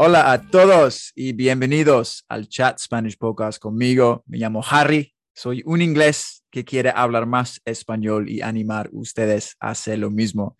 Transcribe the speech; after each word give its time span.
Hola 0.00 0.30
a 0.30 0.40
todos 0.40 1.10
y 1.16 1.32
bienvenidos 1.32 2.24
al 2.28 2.48
Chat 2.48 2.78
Spanish 2.78 3.18
Podcast 3.18 3.60
conmigo. 3.60 4.22
Me 4.26 4.38
llamo 4.38 4.62
Harry, 4.70 5.12
soy 5.34 5.60
un 5.66 5.82
inglés 5.82 6.44
que 6.52 6.64
quiere 6.64 6.92
hablar 6.94 7.26
más 7.26 7.60
español 7.64 8.30
y 8.30 8.40
animar 8.40 8.86
a 8.86 8.90
ustedes 8.92 9.56
a 9.58 9.70
hacer 9.70 9.98
lo 9.98 10.10
mismo. 10.10 10.56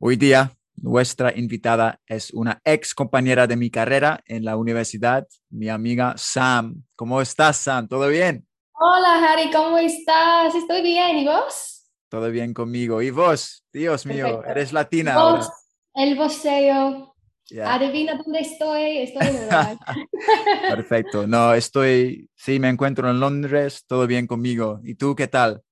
Hoy 0.00 0.16
día 0.16 0.50
nuestra 0.74 1.32
invitada 1.38 2.00
es 2.08 2.32
una 2.32 2.60
ex 2.64 2.92
compañera 2.92 3.46
de 3.46 3.54
mi 3.54 3.70
carrera 3.70 4.20
en 4.26 4.44
la 4.44 4.56
universidad, 4.56 5.28
mi 5.48 5.68
amiga 5.68 6.14
Sam. 6.16 6.82
¿Cómo 6.96 7.22
estás, 7.22 7.58
Sam? 7.58 7.86
¿Todo 7.86 8.08
bien? 8.08 8.48
Hola, 8.72 9.32
Harry, 9.32 9.48
¿cómo 9.52 9.78
estás? 9.78 10.56
Estoy 10.56 10.82
bien, 10.82 11.18
¿y 11.18 11.24
vos? 11.24 11.84
Todo 12.08 12.32
bien 12.32 12.52
conmigo. 12.52 13.00
¿Y 13.00 13.10
vos? 13.10 13.64
Dios 13.72 14.06
mío, 14.06 14.24
Perfecto. 14.24 14.50
eres 14.50 14.72
latina. 14.72 15.14
Vos, 15.14 15.46
ahora. 15.46 15.54
el 15.94 16.16
voceo. 16.16 17.11
Adivina 17.60 18.14
dónde 18.22 18.40
estoy. 18.40 18.98
Estoy 18.98 19.26
en 19.28 19.36
Uruguay. 19.36 19.76
Perfecto. 20.68 21.26
No, 21.26 21.54
estoy, 21.54 22.28
sí, 22.34 22.58
me 22.58 22.68
encuentro 22.68 23.10
en 23.10 23.20
Londres, 23.20 23.84
todo 23.86 24.06
bien 24.06 24.26
conmigo. 24.26 24.80
¿Y 24.84 24.94
tú 24.94 25.14
qué 25.14 25.28
tal? 25.28 25.62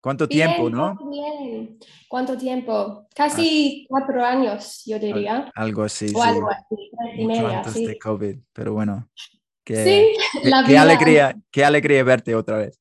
¿Cuánto 0.00 0.28
tiempo, 0.28 0.70
no? 0.70 0.96
bien. 1.10 1.78
¿Cuánto 2.08 2.36
tiempo? 2.36 3.08
Casi 3.14 3.86
cuatro 3.88 4.24
años, 4.24 4.82
yo 4.86 4.98
diría. 5.00 5.50
Algo 5.54 5.82
así, 5.82 6.06
O 6.14 6.22
sí. 6.22 6.28
algo 6.28 6.48
así, 6.48 6.90
Mucho 7.16 7.42
media, 7.42 7.58
antes 7.58 7.72
sí. 7.72 7.84
de 7.86 7.98
COVID, 7.98 8.36
pero 8.52 8.72
bueno. 8.72 9.08
Qué, 9.64 9.74
Sí, 9.84 10.40
qué- 10.42 10.48
la 10.48 10.62
qué 10.64 10.78
alegría, 10.78 11.36
qué 11.50 11.64
alegría 11.64 12.04
verte 12.04 12.36
otra 12.36 12.58
vez. 12.58 12.80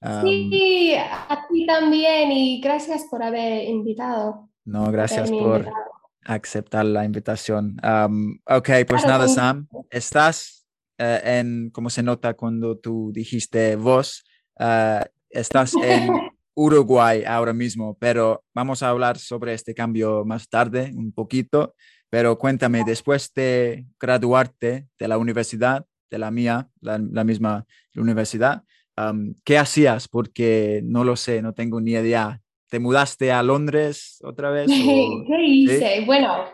Um, 0.00 0.22
Sí, 0.22 0.94
a 0.96 1.46
ti 1.50 1.66
también 1.66 2.32
y 2.32 2.60
gracias 2.62 3.04
por 3.10 3.22
haber 3.22 3.64
invitado. 3.68 4.48
no, 4.64 4.90
gracias 4.90 5.30
por 5.30 5.56
invitado. 5.60 5.90
Aceptar 6.28 6.84
la 6.84 7.04
invitación. 7.04 7.76
Um, 7.82 8.38
ok, 8.44 8.68
pues 8.86 9.02
Claro, 9.02 9.08
nada, 9.08 9.28
Sam, 9.28 9.66
estás 9.90 10.66
eh, 10.98 11.20
en, 11.24 11.70
como 11.70 11.88
se 11.90 12.02
nota 12.02 12.34
cuando 12.34 12.76
tú 12.76 13.10
dijiste 13.14 13.76
vos, 13.76 14.24
eh, 14.60 15.04
estás 15.30 15.72
en 15.82 16.08
Uruguay 16.54 17.24
ahora 17.26 17.52
mismo, 17.52 17.96
pero 17.98 18.44
vamos 18.54 18.82
a 18.82 18.90
hablar 18.90 19.16
sobre 19.18 19.54
este 19.54 19.74
cambio 19.74 20.24
más 20.24 20.48
tarde, 20.48 20.92
un 20.94 21.12
poquito. 21.12 21.74
Pero 22.10 22.38
cuéntame, 22.38 22.84
después 22.86 23.32
de 23.34 23.86
graduarte 24.00 24.88
de 24.98 25.08
la 25.08 25.18
universidad, 25.18 25.86
de 26.10 26.18
la 26.18 26.30
mía, 26.30 26.68
la, 26.80 26.98
la 26.98 27.22
misma 27.22 27.66
universidad, 27.94 28.64
um, 28.96 29.34
¿qué 29.44 29.58
hacías? 29.58 30.08
Porque 30.08 30.80
no 30.84 31.04
lo 31.04 31.16
sé, 31.16 31.42
no 31.42 31.52
tengo 31.52 31.80
ni 31.80 31.92
idea. 31.92 32.40
¿Te 32.68 32.78
mudaste 32.78 33.32
a 33.32 33.42
Londres 33.42 34.18
otra 34.22 34.50
vez? 34.50 34.68
o- 34.70 35.24
¿Qué 35.26 35.42
hice? 35.44 36.00
Bueno, 36.04 36.44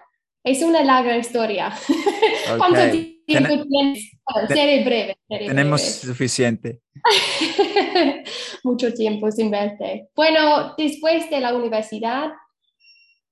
es 0.44 0.62
una 0.62 0.82
larga 0.84 1.16
historia. 1.16 1.72
¿Cuánto 2.58 2.80
Ok. 2.80 2.90
tiempo 3.26 3.48
Ten- 3.48 3.68
tienes? 3.68 4.10
Bueno, 4.32 4.48
seré 4.48 4.84
breve. 4.84 5.16
seré 5.28 5.46
Tenemos 5.46 5.80
breve. 5.80 5.92
suficiente. 5.96 6.80
Mucho 8.64 8.92
tiempo 8.94 9.30
sin 9.30 9.50
verte. 9.50 10.08
Bueno, 10.14 10.74
después 10.76 11.28
de 11.30 11.40
la 11.40 11.54
universidad, 11.54 12.30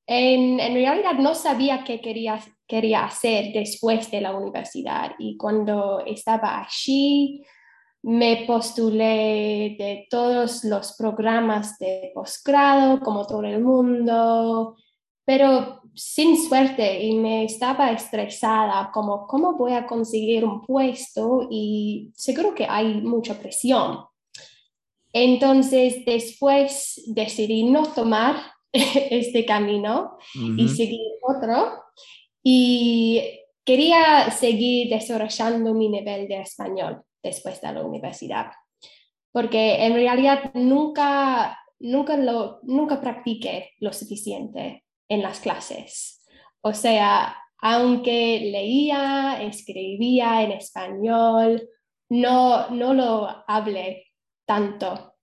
en, 0.06 0.58
en 0.60 0.74
realidad 0.74 1.14
no 1.14 1.34
sabía 1.34 1.84
qué 1.84 2.00
quería, 2.00 2.40
quería 2.66 3.04
hacer 3.04 3.52
después 3.54 4.10
de 4.10 4.20
la 4.20 4.36
universidad 4.36 5.12
y 5.18 5.36
cuando 5.36 6.02
estaba 6.04 6.60
allí 6.66 7.42
me 8.02 8.44
postulé 8.46 9.76
de 9.78 10.06
todos 10.10 10.64
los 10.64 10.94
programas 10.94 11.78
de 11.78 12.10
posgrado, 12.14 13.00
como 13.00 13.26
todo 13.26 13.44
el 13.44 13.62
mundo, 13.62 14.76
pero 15.24 15.82
sin 15.94 16.36
suerte 16.36 17.04
y 17.04 17.14
me 17.14 17.44
estaba 17.44 17.92
estresada, 17.92 18.90
como 18.92 19.26
cómo 19.28 19.56
voy 19.56 19.74
a 19.74 19.86
conseguir 19.86 20.44
un 20.44 20.62
puesto 20.62 21.46
y 21.48 22.10
seguro 22.16 22.54
que 22.54 22.66
hay 22.68 23.00
mucha 23.02 23.38
presión. 23.38 24.04
Entonces, 25.12 26.04
después 26.04 27.02
decidí 27.06 27.64
no 27.64 27.84
tomar 27.84 28.36
este 28.72 29.44
camino 29.44 30.16
y 30.56 30.66
seguir 30.68 31.12
otro. 31.22 31.84
Y 32.42 33.22
quería 33.64 34.30
seguir 34.32 34.88
desarrollando 34.88 35.72
mi 35.74 35.88
nivel 35.88 36.26
de 36.26 36.40
español 36.40 37.04
después 37.22 37.60
de 37.60 37.72
la 37.72 37.82
universidad, 37.82 38.52
porque 39.32 39.84
en 39.86 39.94
realidad 39.94 40.52
nunca, 40.54 41.58
nunca, 41.78 42.16
lo, 42.16 42.60
nunca 42.62 43.00
practiqué 43.00 43.70
lo 43.80 43.92
suficiente 43.92 44.84
en 45.08 45.22
las 45.22 45.40
clases. 45.40 46.24
O 46.60 46.72
sea, 46.74 47.36
aunque 47.58 48.50
leía, 48.52 49.42
escribía 49.42 50.42
en 50.42 50.52
español, 50.52 51.68
no, 52.08 52.68
no 52.70 52.94
lo 52.94 53.44
hablé 53.46 54.06
tanto. 54.44 55.14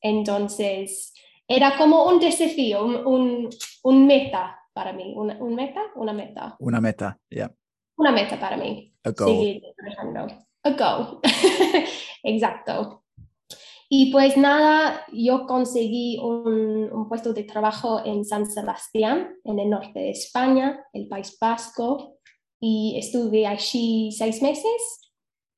Entonces, 0.00 1.12
era 1.46 1.76
como 1.76 2.06
un 2.06 2.20
desafío, 2.20 2.84
un, 2.84 3.06
un, 3.06 3.50
un 3.82 4.06
meta 4.06 4.58
para 4.72 4.92
mí. 4.92 5.14
Una, 5.16 5.36
¿Un 5.38 5.54
meta? 5.54 5.80
Una 5.94 6.12
meta. 6.12 6.56
Una 6.58 6.80
meta, 6.80 7.18
ya. 7.30 7.50
Una 7.96 8.12
meta 8.12 8.38
para 8.38 8.56
mí. 8.56 8.92
A 9.04 9.10
goal. 9.10 9.30
Seguir 9.30 9.62
trabajando. 9.76 10.26
A 10.64 10.70
goal. 10.70 11.20
Exacto. 12.22 13.02
Y 13.88 14.10
pues 14.10 14.36
nada, 14.36 15.04
yo 15.12 15.46
conseguí 15.46 16.18
un, 16.18 16.90
un 16.92 17.08
puesto 17.08 17.32
de 17.32 17.44
trabajo 17.44 18.00
en 18.04 18.24
San 18.24 18.46
Sebastián, 18.46 19.36
en 19.44 19.58
el 19.58 19.70
norte 19.70 19.98
de 20.00 20.10
España, 20.10 20.84
el 20.92 21.06
País 21.06 21.36
Vasco, 21.40 22.16
y 22.58 22.96
estuve 22.98 23.46
allí 23.46 24.10
seis 24.10 24.40
meses 24.42 25.12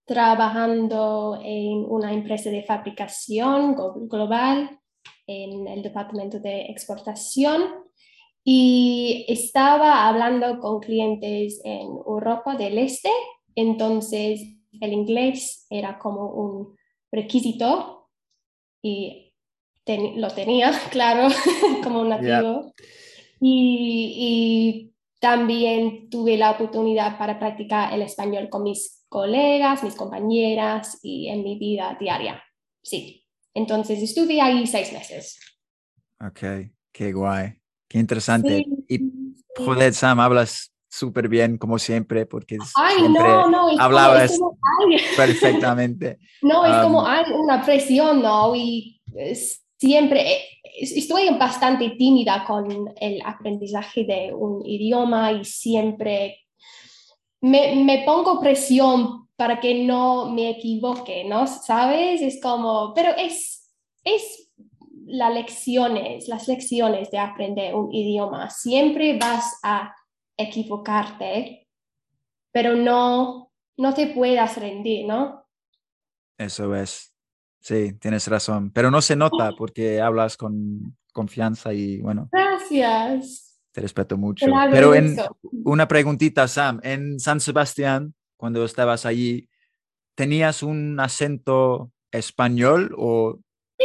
trabajando 0.05 1.39
en 1.43 1.85
una 1.89 2.13
empresa 2.13 2.51
de 2.51 2.65
fabricación 2.65 3.75
glo- 3.77 4.09
global 4.09 4.81
en 5.27 5.67
el 5.69 5.83
departamento 5.83 6.39
de 6.41 6.67
exportación 6.67 7.63
y 8.45 9.25
estaba 9.29 10.07
hablando 10.09 10.59
con 10.61 10.81
clientes 10.81 11.61
en 11.65 11.89
Europa 12.07 12.57
del 12.57 12.79
Este, 12.79 13.11
entonces 13.57 14.56
el 14.81 14.93
inglés 14.93 15.67
era 15.71 15.99
como 15.99 16.27
un 16.31 16.77
requisito 17.13 18.09
y 18.83 19.33
ten- 19.85 20.21
lo 20.21 20.29
tenía, 20.31 20.71
claro, 20.91 21.29
como 21.83 22.01
un 22.03 22.09
nativo. 22.11 22.73
Y, 23.41 24.15
y 24.19 24.93
también 25.21 26.09
tuve 26.11 26.37
la 26.37 26.53
oportunidad 26.53 27.19
para 27.19 27.39
practicar 27.39 27.93
el 27.93 28.03
español 28.03 28.49
con 28.49 28.63
mis 28.63 29.05
colegas, 29.09 29.83
mis 29.83 29.95
compañeras 29.95 30.99
y 31.03 31.29
en 31.29 31.43
mi 31.43 31.59
vida 31.59 31.97
diaria. 32.01 32.43
Sí, 32.83 33.25
entonces 33.55 34.03
estuve 34.03 34.41
ahí 34.41 34.67
seis 34.67 34.93
meses. 34.93 35.39
Ok, 36.21 36.41
qué 36.93 37.13
guay. 37.13 37.55
Qué 37.89 37.99
interesante. 37.99 38.65
Sí, 38.65 38.85
Y 38.89 39.13
joder, 39.57 39.95
Sam, 39.95 40.21
hablas 40.21 40.73
súper 40.97 41.29
bien, 41.29 41.59
como 41.59 41.79
siempre, 41.79 42.27
porque 42.27 42.59
Ay, 42.75 42.97
siempre 42.99 43.23
no, 43.23 43.51
no, 43.51 43.69
es 43.69 43.75
como- 43.75 43.83
hablabas 43.83 44.33
es 44.33 44.39
como, 44.39 44.59
ay, 44.91 44.99
perfectamente. 45.17 46.19
No, 46.43 46.65
es 46.65 46.77
como 46.83 47.05
hay 47.05 47.25
una 47.33 47.65
presión, 47.65 48.23
¿no? 48.23 48.55
Y 48.55 49.01
eh, 49.17 49.35
siempre 49.79 50.33
eh, 50.35 50.43
estoy 50.81 51.29
bastante 51.31 51.91
tímida 51.91 52.45
con 52.47 52.93
el 53.01 53.21
aprendizaje 53.25 54.05
de 54.05 54.35
un 54.35 54.65
idioma 54.65 55.33
y 55.33 55.45
siempre 55.45 56.45
me, 57.41 57.75
me 57.77 58.03
pongo 58.05 58.39
presión 58.39 59.29
para 59.35 59.59
que 59.61 59.83
no 59.85 60.31
me 60.31 60.51
equivoque, 60.51 61.25
¿no? 61.25 61.47
¿Sabes? 61.47 62.21
Es 62.21 62.41
como, 62.41 62.93
pero 62.95 63.11
es, 63.17 63.73
es 64.05 64.51
las 65.07 65.33
lecciones, 65.33 66.29
las 66.29 66.47
lecciones 66.49 67.11
de 67.11 67.19
aprender 67.19 67.75
un 67.75 67.93
idioma. 67.93 68.51
Siempre 68.51 69.19
vas 69.19 69.59
a 69.63 69.95
equivocarte, 70.37 71.67
pero 72.53 72.75
no, 72.75 73.53
no 73.77 73.95
te 73.95 74.09
puedas 74.09 74.57
rendir, 74.57 75.07
¿no? 75.07 75.47
Eso 76.39 76.75
es. 76.75 77.13
Sí, 77.61 77.95
tienes 77.99 78.29
razón. 78.29 78.71
Pero 78.71 78.91
no 78.91 79.01
se 79.03 79.17
nota 79.17 79.53
porque 79.57 80.01
hablas 80.01 80.37
con 80.37 80.97
confianza 81.13 81.73
y 81.73 82.01
bueno, 82.01 82.29
Gracias. 82.31 83.59
te 83.73 83.81
respeto 83.81 84.17
mucho. 84.17 84.47
Te 84.47 84.53
Pero 84.71 84.95
en 84.95 85.17
una 85.65 85.89
preguntita, 85.89 86.47
Sam, 86.47 86.79
en 86.83 87.19
San 87.19 87.41
Sebastián, 87.41 88.15
cuando 88.37 88.65
estabas 88.65 89.07
allí, 89.07 89.49
¿tenías 90.15 90.63
un 90.63 91.01
acento 91.01 91.91
español 92.13 92.95
o 92.97 93.39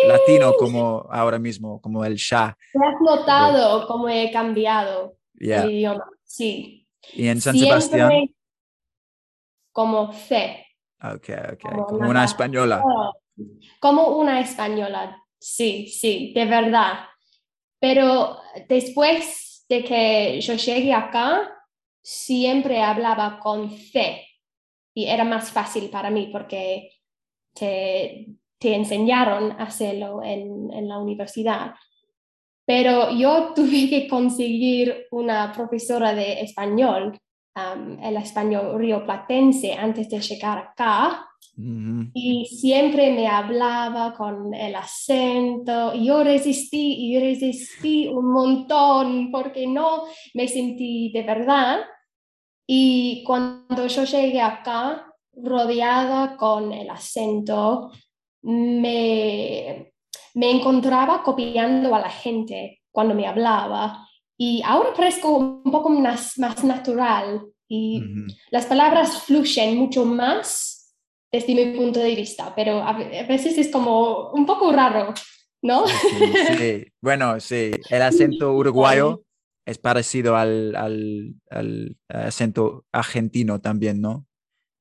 latino 0.08 0.54
como 0.58 1.08
ahora 1.10 1.40
mismo, 1.40 1.82
como 1.82 2.06
el 2.06 2.16
Shah? 2.16 2.56
¿Te 2.74 2.80
has 2.86 3.02
notado 3.02 3.88
cómo 3.88 4.10
he 4.10 4.32
cambiado 4.32 5.18
Yeah. 5.40 5.64
el 5.64 5.72
idioma? 5.72 6.06
Sí. 6.32 6.88
Y 7.14 7.28
en 7.28 7.42
San 7.42 7.56
Siempre 7.58 7.82
Sebastián, 7.82 8.34
Como 9.74 10.14
C. 10.14 10.66
ok, 11.04 11.30
ok, 11.54 11.60
como 11.62 11.86
como 11.86 11.98
una 12.00 12.10
una 12.10 12.20
la- 12.22 12.26
española. 12.26 12.84
Como 13.82 14.18
una 14.18 14.40
española, 14.40 15.22
sí, 15.40 15.88
sí, 15.88 16.32
de 16.34 16.46
verdad. 16.46 17.06
Pero 17.80 18.38
después 18.70 19.66
de 19.68 19.84
que 19.84 20.40
yo 20.42 20.54
llegué 20.54 20.94
acá, 20.94 21.52
siempre 22.02 22.82
hablaba 22.82 23.40
con 23.40 23.70
C 23.72 24.26
y 24.94 25.06
era 25.08 25.24
más 25.26 25.52
fácil 25.52 25.90
para 25.90 26.10
mí 26.10 26.30
porque 26.32 26.92
te, 27.54 28.28
te 28.58 28.76
enseñaron 28.76 29.52
a 29.54 29.64
hacerlo 29.64 30.22
en, 30.24 30.72
en 30.72 30.88
la 30.88 30.98
universidad. 31.00 31.74
Pero 32.66 33.12
yo 33.12 33.52
tuve 33.56 33.90
que 33.90 34.08
conseguir 34.08 35.08
una 35.12 35.52
profesora 35.52 36.14
de 36.14 36.42
español, 36.42 37.18
um, 37.56 38.00
el 38.04 38.18
español 38.18 38.78
rioplatense, 38.80 39.74
antes 39.74 40.10
de 40.10 40.20
llegar 40.20 40.58
acá. 40.58 41.28
Y 42.14 42.46
siempre 42.46 43.12
me 43.12 43.28
hablaba 43.28 44.14
con 44.16 44.54
el 44.54 44.74
acento. 44.74 45.94
Yo 45.94 46.24
resistí 46.24 47.12
y 47.12 47.20
resistí 47.20 48.08
un 48.08 48.32
montón 48.32 49.32
porque 49.32 49.68
no 49.68 50.06
me 50.34 50.48
sentí 50.48 51.12
de 51.12 51.22
verdad. 51.22 51.82
Y 52.66 53.24
cuando 53.26 53.86
yo 53.86 54.06
llegué 54.06 54.42
acá, 54.42 55.12
rodeada 55.34 56.36
con 56.38 56.72
el 56.72 56.90
acento, 56.90 57.92
me, 58.44 59.91
me 60.36 60.52
encontraba 60.52 61.24
copiando 61.24 61.94
a 61.96 62.00
la 62.00 62.10
gente 62.10 62.82
cuando 62.92 63.14
me 63.16 63.28
hablaba. 63.28 64.08
Y 64.38 64.62
ahora 64.66 64.94
parezco 64.94 65.38
un 65.38 65.72
poco 65.72 65.90
más, 65.90 66.38
más 66.40 66.64
natural 66.64 67.44
y 67.68 68.00
las 68.52 68.66
palabras 68.66 69.24
fluyen 69.24 69.78
mucho 69.78 70.04
más 70.06 70.96
desde 71.32 71.56
mi 71.56 71.78
punto 71.78 72.00
de 72.00 72.16
vista, 72.16 72.54
pero 72.56 72.82
a 72.84 72.92
ve- 72.94 73.20
a 73.20 73.26
veces 73.28 73.58
es 73.58 73.70
como 73.72 74.32
un 74.32 74.46
poco 74.46 74.72
raro, 74.74 75.14
¿no? 75.62 75.88
Sí, 75.88 76.34
sí. 76.58 76.86
Bueno, 77.02 77.40
sí, 77.40 77.72
el 77.90 78.02
acento 78.02 78.52
uruguayo 78.56 79.24
es 79.66 79.78
parecido 79.78 80.36
al, 80.36 80.76
al, 80.76 81.36
al 81.50 81.98
acento 82.10 82.84
argentino 82.92 83.62
también, 83.62 84.02
¿no? 84.02 84.26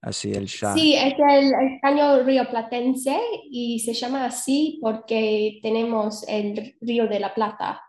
Así, 0.03 0.33
el 0.33 0.47
Shah. 0.47 0.75
Sí, 0.75 0.95
es 0.95 1.15
el 1.19 1.53
español 1.75 2.25
rioplatense 2.25 3.21
y 3.51 3.81
se 3.81 3.93
llama 3.93 4.25
así 4.25 4.79
porque 4.81 5.59
tenemos 5.63 6.27
el 6.29 6.77
río 6.81 7.07
de 7.07 7.21
la 7.21 7.35
Plata. 7.35 7.83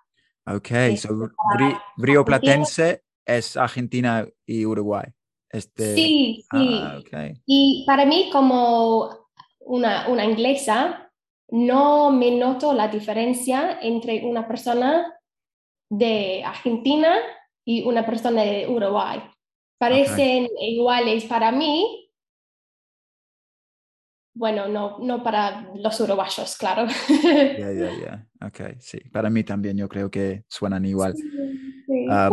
Ok, 0.46 0.68
so, 0.98 1.10
para 1.10 1.60
Ri- 1.60 1.81
Río 1.98 2.25
Platense 2.25 3.04
es 3.25 3.56
Argentina 3.56 4.28
y 4.46 4.66
Uruguay. 4.66 5.06
Este, 5.50 5.96
Sí, 5.96 6.36
sí. 6.38 6.48
Ah, 6.52 6.98
ok. 7.00 7.38
Y 7.46 7.84
para 7.88 8.06
mí, 8.06 8.30
como 8.31 9.28
una, 9.60 10.07
una 10.10 10.25
inglesa, 10.25 11.12
no 11.50 12.12
me 12.12 12.31
noto 12.31 12.74
la 12.74 12.88
diferencia 12.88 13.80
entre 13.81 14.25
una 14.25 14.48
persona 14.48 15.14
de 15.90 16.44
Argentina 16.44 17.16
y 17.66 17.84
una 17.84 18.06
persona 18.06 18.42
de 18.44 18.68
Uruguay. 18.68 19.22
Parecen 19.81 20.48
iguales 20.60 21.25
para 21.25 21.51
mí. 21.51 22.07
Bueno, 24.36 24.68
no, 24.68 25.00
no 25.00 25.24
para 25.24 25.72
los 25.74 26.00
uruguayos, 26.00 26.56
claro. 26.56 26.86
Ya, 27.10 27.72
ya, 27.72 27.89
ya. 28.00 28.28
Ok, 28.45 28.78
sí. 28.80 29.00
Para 29.12 29.31
mí 29.31 29.44
también 29.44 29.78
yo 29.78 29.89
creo 29.89 30.12
que 30.12 30.44
suenan 30.48 30.86
igual. 30.86 31.16
Sí. 31.16 32.07
Um, 32.07 32.30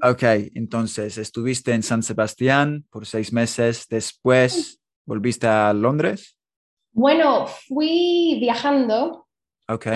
ok, 0.02 0.22
entonces 0.56 1.16
estuviste 1.16 1.74
en 1.74 1.84
San 1.84 2.02
Sebastián 2.02 2.84
por 2.90 3.06
seis 3.06 3.32
meses. 3.32 3.86
Después 3.88 4.80
volviste 5.06 5.46
a 5.46 5.72
Londres. 5.72 6.36
Bueno, 6.92 7.46
fui 7.46 8.38
viajando 8.40 9.28
Ok. 9.70 9.86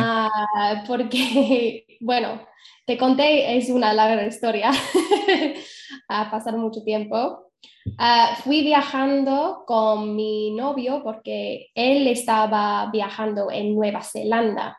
Porque, 0.87 1.84
bueno, 2.01 2.41
te 2.87 2.97
conté, 2.99 3.57
es 3.57 3.69
una 3.71 3.93
larga 3.93 4.27
historia, 4.27 4.71
ha 6.09 6.31
pasado 6.31 6.59
mucho 6.59 6.83
tiempo. 6.85 7.51
Ah, 7.99 8.37
fui 8.43 8.63
viajando 8.63 9.65
con 9.67 10.15
mi 10.17 10.51
novio 10.53 11.03
porque 11.03 11.69
él 11.75 12.07
estaba 12.07 12.91
viajando 12.93 13.51
en 13.51 13.75
Nueva 13.75 14.03
Zelanda. 14.03 14.79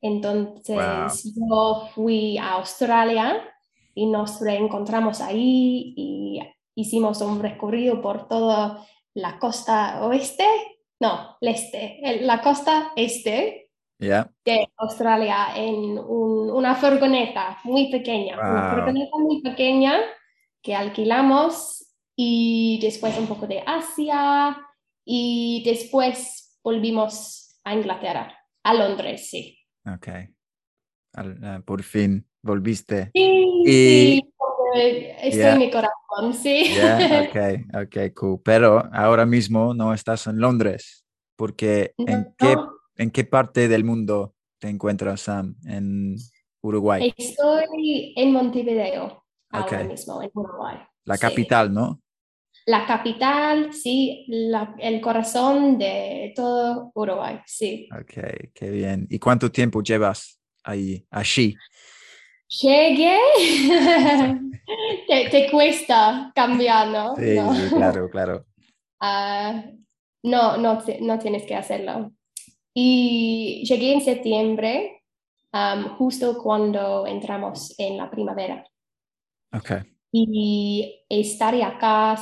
Entonces 0.00 1.34
yo 1.36 1.88
fui 1.94 2.38
a 2.38 2.52
Australia 2.54 3.42
y 3.94 4.06
nos 4.06 4.40
reencontramos 4.40 5.20
ahí 5.20 5.94
y 5.96 6.40
hicimos 6.74 7.20
un 7.22 7.40
recorrido 7.40 8.00
por 8.02 8.28
toda 8.28 8.86
la 9.14 9.38
costa 9.38 10.04
oeste, 10.06 10.46
no, 11.00 11.36
el 11.40 11.48
este, 11.48 12.00
el- 12.08 12.26
la 12.26 12.42
costa 12.42 12.92
este 12.96 13.65
Ya. 13.98 14.30
de 14.44 14.68
Australia 14.76 15.48
en 15.56 15.98
un- 15.98 16.50
una 16.50 16.74
furgoneta 16.74 17.58
muy 17.64 17.90
pequeña, 17.90 18.38
una 18.38 18.60
Wow. 18.68 18.70
furgoneta 18.76 19.16
muy 19.18 19.40
pequeña 19.42 20.00
que 20.62 20.74
alquilamos 20.74 21.94
y 22.14 22.78
después 22.82 23.16
un 23.18 23.26
poco 23.26 23.46
de 23.46 23.62
Asia 23.66 24.56
y 25.04 25.62
después 25.64 26.58
volvimos 26.62 27.58
a 27.64 27.74
Inglaterra, 27.74 28.36
a 28.62 28.74
Londres, 28.74 29.30
sí. 29.30 29.58
Ok. 29.86 30.08
Al- 31.14 31.40
ah, 31.42 31.62
por 31.64 31.82
fin 31.82 32.26
volviste. 32.42 33.10
Sí, 33.14 33.62
Y- 33.64 34.20
sí, 34.20 34.32
estoy 35.22 35.38
Yeah. 35.40 35.52
en 35.54 35.58
mi 35.58 35.70
corazón, 35.70 36.34
sí. 36.34 36.64
Ya, 36.74 37.28
ok, 37.28 37.84
ok, 37.86 38.14
cool. 38.14 38.40
Pero 38.44 38.82
ahora 38.92 39.24
mismo 39.24 39.72
no 39.74 39.94
estás 39.94 40.26
en 40.26 40.38
Londres, 40.38 41.04
porque 41.36 41.92
¿en 41.98 42.34
qué, 42.38 42.54
No, 42.56 42.75
en 42.96 43.10
qué 43.10 43.24
parte 43.24 43.68
del 43.68 43.84
mundo 43.84 44.34
te 44.58 44.68
encuentras, 44.68 45.20
Sam? 45.22 45.56
En 45.66 46.16
Uruguay, 46.62 47.12
estoy 47.16 48.14
en 48.16 48.32
Montevideo 48.32 49.24
ahora 49.50 49.82
Ok. 49.82 49.88
mismo, 49.88 50.22
en 50.22 50.30
Uruguay. 50.34 50.76
la 51.04 51.14
sí. 51.16 51.20
capital, 51.20 51.72
¿no? 51.72 52.00
La 52.66 52.84
capital, 52.84 53.72
sí, 53.72 54.24
la- 54.28 54.74
el 54.78 55.00
corazón 55.00 55.78
de 55.78 56.32
todo 56.34 56.90
Uruguay, 56.94 57.38
sí. 57.46 57.88
Ok, 57.92 58.50
qué 58.52 58.70
bien. 58.70 59.06
¿Y 59.08 59.18
cuánto 59.20 59.52
tiempo 59.52 59.82
llevas 59.82 60.40
ahí, 60.64 61.06
allí? 61.10 61.56
Llegué, 62.48 63.18
te, 65.08 65.28
te 65.30 65.50
cuesta 65.50 66.32
cambiar, 66.34 66.88
¿no? 66.88 67.14
Sí, 67.16 67.34
no. 67.36 67.54
sí, 67.54 67.70
claro, 67.74 68.10
claro. 68.10 68.44
Ah, 68.98 69.62
no, 70.22 70.56
no, 70.56 70.82
no 71.02 71.18
tienes 71.18 71.44
que 71.44 71.54
hacerlo. 71.54 72.12
Y 72.78 73.64
llegué 73.64 73.94
en 73.94 74.02
septiembre, 74.02 75.02
am, 75.50 75.96
justo 75.96 76.36
cuando 76.42 77.06
entramos 77.06 77.74
en 77.78 77.96
la 77.96 78.10
primavera. 78.10 78.68
Ok, 79.50 79.70
Y 80.12 81.06
estaré 81.08 81.62
acá 81.62 82.16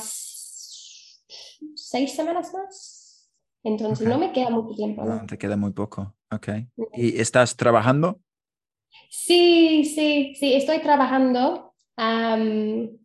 seis 1.75 2.13
semanas 2.15 2.53
más. 2.53 3.29
Entonces 3.65 4.07
Ok. 4.07 4.13
no 4.13 4.17
me 4.17 4.31
queda 4.31 4.49
mucho 4.49 4.73
tiempo, 4.75 5.03
¿no? 5.03 5.15
no, 5.15 5.25
te 5.27 5.37
queda 5.37 5.57
muy 5.57 5.73
poco. 5.73 6.15
Ok. 6.31 6.47
¿Y 6.93 7.19
estás 7.19 7.57
trabajando? 7.57 8.21
Sí, 9.09 9.83
sí, 9.83 10.35
sí, 10.39 10.53
estoy 10.53 10.79
trabajando. 10.79 11.73
Am, 11.97 12.97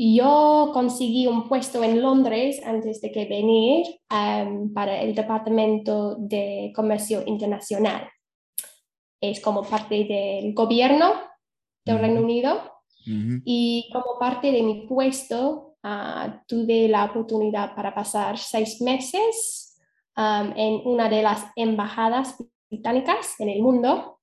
yo 0.00 0.70
conseguí 0.72 1.26
un 1.26 1.48
puesto 1.48 1.82
en 1.82 2.00
Londres 2.00 2.60
antes 2.64 3.00
de 3.00 3.10
que 3.10 3.24
venir 3.24 3.84
am, 4.08 4.72
para 4.72 5.00
el 5.02 5.14
Departamento 5.14 6.14
de 6.18 6.72
Comercio 6.74 7.24
Internacional. 7.26 8.08
Es 9.20 9.40
como 9.40 9.64
parte 9.64 10.04
del 10.04 10.54
gobierno 10.54 11.14
del. 11.84 11.98
Reino 11.98 12.20
Unido 12.20 12.60
y 13.44 13.88
como 13.92 14.18
parte 14.20 14.52
de 14.52 14.62
mi 14.62 14.86
puesto 14.86 15.76
ah, 15.82 16.42
tuve 16.46 16.88
la 16.88 17.06
oportunidad 17.06 17.74
para 17.74 17.94
pasar 17.94 18.36
seis 18.36 18.80
meses 18.82 19.80
en 20.14 20.82
una 20.84 21.08
de 21.08 21.22
las 21.22 21.46
embajadas 21.56 22.36
británicas 22.70 23.38
en 23.38 23.48
el 23.48 23.62
mundo. 23.62 24.17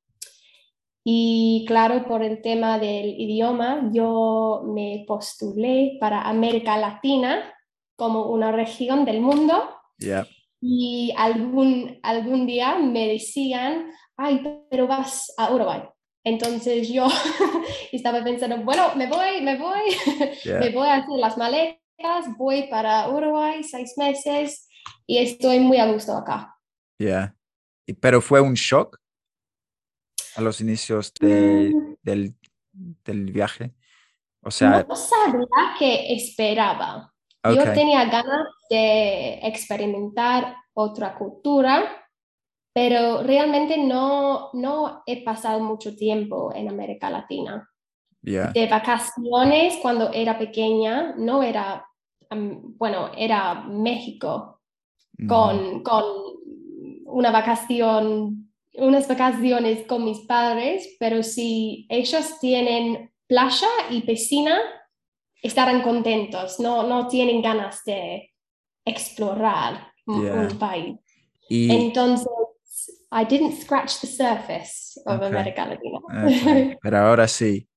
Y 1.07 1.65
claro, 1.67 2.07
por 2.07 2.23
el 2.23 2.41
tema 2.41 2.79
del 2.79 3.09
idioma, 3.19 3.89
yo 3.93 4.63
me 4.73 5.05
postulé 5.07 5.97
para 5.99 6.23
América 6.23 6.77
Latina 6.77 7.53
como 7.95 8.25
una 8.31 8.51
región 8.51 9.05
del 9.05 9.21
mundo 9.21 9.69
Ya, 9.99 10.25
y 10.59 11.13
algún, 11.15 11.99
algún 12.01 12.47
día 12.47 12.77
me 12.79 13.07
decían, 13.07 13.91
ay, 14.17 14.41
pero 14.71 14.87
vas 14.87 15.31
a 15.37 15.53
Uruguay. 15.53 15.83
Entonces 16.23 16.89
yo 16.89 17.05
estaba 17.91 18.23
pensando, 18.23 18.57
bueno, 18.63 18.95
me 18.95 19.05
voy, 19.07 19.41
me 19.43 19.57
voy, 19.59 19.91
ya. 20.43 20.57
me 20.59 20.71
voy 20.71 20.87
a 20.87 20.95
hacer 20.95 21.19
las 21.19 21.37
maletas, 21.37 22.35
voy 22.35 22.63
para 22.63 23.07
Uruguay 23.09 23.63
seis 23.63 23.93
meses 23.95 24.67
y 25.05 25.19
estoy 25.19 25.59
muy 25.59 25.77
a 25.77 25.85
gusto 25.91 26.13
acá. 26.17 26.57
Ya. 26.99 27.35
Y- 27.85 27.93
Pero 27.93 28.21
fue 28.21 28.41
un 28.41 28.55
shock 28.55 28.97
a 30.35 30.41
los 30.41 30.61
inicios 30.61 31.13
de- 31.19 31.71
Mm. 31.73 31.95
del, 32.03 32.35
del 33.05 33.31
viaje. 33.31 33.73
O 34.43 34.51
sea, 34.51 34.85
No 34.87 34.95
sabía 34.95 35.75
que 35.79 36.13
esperaba. 36.13 37.11
Yo 37.43 37.63
tenía 37.75 38.05
ganas 38.05 38.47
de 38.69 39.39
experimentar 39.43 40.55
otra 40.73 41.15
cultura, 41.15 41.83
pero 42.73 43.23
realmente 43.23 43.77
no, 43.77 44.49
no 44.53 45.03
he 45.05 45.23
pasado 45.23 45.59
mucho 45.61 45.95
tiempo 45.95 46.51
en 46.53 46.69
América 46.69 47.09
Latina. 47.09 47.69
De 48.51 48.67
vacaciones, 48.67 49.77
cuando 49.81 50.11
era 50.11 50.37
pequeña, 50.37 51.13
no 51.17 51.43
era, 51.43 51.85
am, 52.29 52.75
bueno, 52.77 53.11
era 53.15 53.53
México 53.63 54.61
con, 55.27 55.83
con 55.83 56.03
una 57.05 57.31
vacación, 57.31 58.44
unas 58.77 59.07
vacaciones 59.07 59.85
con 59.87 60.05
mis 60.05 60.19
padres, 60.21 60.95
pero 60.99 61.23
si 61.23 61.85
ellos 61.89 62.39
tienen 62.39 63.11
playa 63.27 63.67
y 63.89 64.01
piscina, 64.01 64.59
estarán 65.41 65.81
contentos, 65.81 66.59
no, 66.59 66.83
no 66.87 67.07
tienen 67.07 67.41
ganas 67.41 67.83
de 67.85 68.31
explorar 68.85 69.91
un, 70.07 70.23
Yeah. 70.23 70.33
un 70.49 70.59
país. 70.59 70.95
Y, 71.49 71.71
Entonces, 71.71 72.27
I 73.11 73.25
didn't 73.25 73.53
scratch 73.61 73.99
the 74.01 74.07
surface 74.07 74.99
of 75.05 75.17
Okay. 75.17 75.27
América 75.29 75.65
Latina. 75.65 75.99
ok, 75.99 76.77
pero 76.81 76.97
ahora 76.97 77.27
sí. 77.27 77.67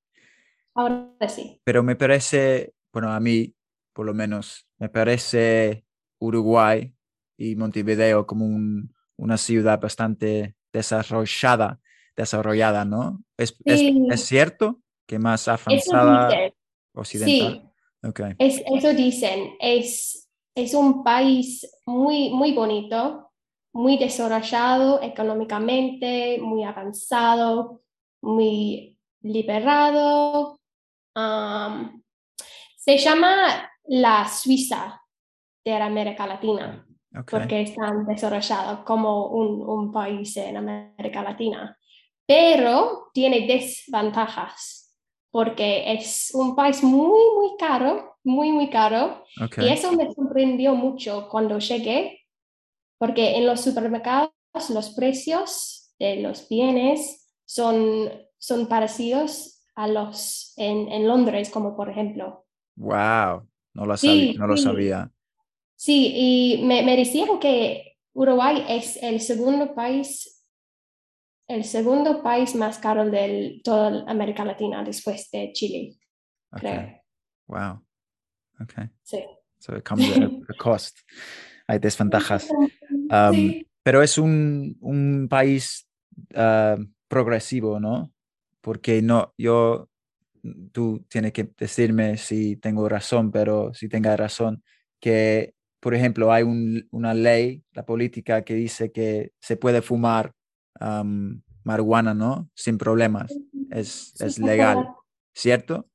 Ahora 0.74 1.28
sí. 1.28 1.60
Pero 1.64 1.82
me 1.82 1.96
parece, 1.96 2.72
bueno, 2.92 3.12
a 3.12 3.20
mí, 3.20 3.54
por 3.92 4.06
lo 4.06 4.14
menos, 4.14 4.66
me 4.78 4.88
parece 4.88 5.84
Uruguay 6.18 6.94
y 7.36 7.56
Montevideo 7.56 8.26
como 8.26 8.46
un- 8.46 8.94
una 9.16 9.36
ciudad 9.36 9.80
bastante 9.80 10.54
desarrollada, 10.72 11.80
desarrollada, 12.16 12.84
¿no? 12.84 13.22
¿Es, 13.36 13.54
es- 13.64 13.80
Sí. 13.80 14.06
es 14.10 14.20
cierto 14.24 14.80
que 15.06 15.18
más 15.18 15.48
avanzada 15.48 16.28
occidental? 16.94 17.62
sí. 17.62 18.08
Ok, 18.08 18.20
Es, 18.38 18.62
eso 18.66 18.92
dicen, 18.94 19.54
es, 19.58 20.28
es 20.54 20.72
un 20.74 21.02
país 21.02 21.68
muy, 21.86 22.30
muy 22.30 22.52
bonito, 22.52 23.32
muy 23.72 23.98
desarrollado 23.98 25.02
económicamente, 25.02 26.38
muy 26.40 26.62
avanzado, 26.64 27.82
muy 28.22 28.96
liberado. 29.22 30.60
Am, 31.14 32.02
se 32.76 32.98
llama 32.98 33.68
la 33.86 34.28
Suiza 34.28 35.02
de 35.64 35.78
la 35.78 35.86
América 35.86 36.26
Latina, 36.26 36.86
ok, 37.14 37.32
porque 37.32 37.62
es 37.62 37.74
tan 37.74 38.06
desarrollado 38.06 38.84
como 38.84 39.28
un, 39.28 39.62
un 39.68 39.92
país 39.92 40.36
en 40.36 40.56
América 40.56 41.22
Latina, 41.22 41.78
pero 42.26 43.10
tiene 43.12 43.46
desventajas, 43.46 44.94
porque 45.30 45.92
es 45.92 46.30
un 46.34 46.56
país 46.56 46.82
muy, 46.82 47.20
muy 47.36 47.56
caro, 47.58 48.16
muy, 48.24 48.52
muy 48.52 48.70
caro. 48.70 49.24
ok, 49.40 49.58
Y 49.58 49.68
eso 49.68 49.92
me 49.92 50.12
sorprendió 50.14 50.74
mucho 50.74 51.28
cuando 51.30 51.58
llegué, 51.58 52.20
porque 52.98 53.36
en 53.36 53.46
los 53.46 53.60
supermercados 53.62 54.30
los 54.70 54.90
precios 54.90 55.94
de 55.98 56.16
los 56.22 56.48
bienes 56.48 57.28
son, 57.44 58.10
son 58.38 58.68
parecidos 58.68 59.62
a 59.74 59.88
los 59.88 60.54
en, 60.56 60.88
en 60.92 61.08
Londres, 61.08 61.50
como 61.50 61.76
por 61.76 61.90
ejemplo. 61.90 62.46
Wow, 62.76 63.46
no 63.74 63.86
lo 63.86 63.96
Sí, 63.96 64.34
no 64.38 64.46
lo 64.46 64.56
sí. 64.56 64.56
sabía. 64.56 65.10
Sí, 65.78 66.12
y 66.12 66.64
me, 66.64 66.82
me 66.82 66.96
decían 66.96 67.38
que 67.38 67.96
Uruguay 68.12 68.64
es 68.68 69.00
el 69.00 69.20
segundo 69.20 69.76
país, 69.76 70.44
el 71.46 71.62
segundo 71.62 72.20
país 72.20 72.56
más 72.56 72.78
caro 72.78 73.08
de 73.08 73.60
toda 73.62 74.04
América 74.10 74.44
Latina 74.44 74.82
después 74.82 75.30
de 75.30 75.52
Chile, 75.52 75.94
Ok, 76.52 76.60
creo. 76.60 77.02
wow, 77.46 77.80
ok. 78.60 78.90
Sí. 79.04 79.24
So 79.60 79.76
it 79.76 79.84
comes 79.84 80.10
at 80.16 80.32
a 80.48 80.54
cost. 80.54 80.98
Hay 81.68 81.78
desventajas. 81.78 82.50
Um, 82.50 83.32
Sí. 83.32 83.64
Pero 83.84 84.02
es 84.02 84.18
un, 84.18 84.76
un 84.80 85.28
país 85.30 85.88
ah, 86.34 86.76
progresivo, 87.06 87.78
¿no? 87.78 88.12
Porque 88.60 89.00
no, 89.00 89.32
yo, 89.38 89.88
tú 90.72 91.06
tienes 91.08 91.32
que 91.32 91.48
decirme 91.56 92.16
si 92.16 92.56
tengo 92.56 92.88
razón, 92.88 93.30
pero 93.30 93.72
si 93.74 93.88
tenga 93.88 94.16
razón, 94.16 94.62
que, 95.00 95.54
por 95.80 95.94
ejemplo, 95.94 96.32
hay 96.32 96.42
un- 96.42 96.86
una 96.90 97.14
ley, 97.14 97.62
la 97.72 97.84
política, 97.84 98.42
que 98.44 98.54
dice 98.54 98.90
que 98.92 99.32
se 99.40 99.56
puede 99.56 99.82
fumar 99.82 100.32
am, 100.80 101.42
marihuana, 101.64 102.14
¿no? 102.14 102.48
Sin 102.54 102.78
problemas. 102.78 103.30
Es, 103.70 103.88
Sí, 103.88 104.12
es 104.14 104.20
es 104.22 104.38
legal. 104.38 104.88
¿cierto? 105.34 105.88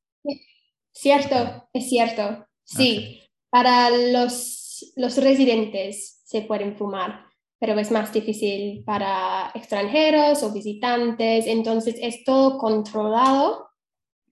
Cierto, 0.92 1.68
es 1.74 1.90
cierto. 1.90 2.48
Sí, 2.63 3.22
para 3.50 3.90
los, 3.90 4.94
los 4.96 5.18
residentes 5.18 6.22
se 6.25 6.42
pueden 6.44 6.75
fumar, 6.78 7.25
pero 7.60 7.78
es 7.80 7.92
más 7.92 8.13
difícil 8.13 8.84
para 8.86 9.52
extranjeros 9.56 10.44
o 10.44 10.54
visitantes. 10.54 11.46
Entonces 11.48 11.96
es 12.02 12.24
todo 12.24 12.58
controlado, 12.58 13.70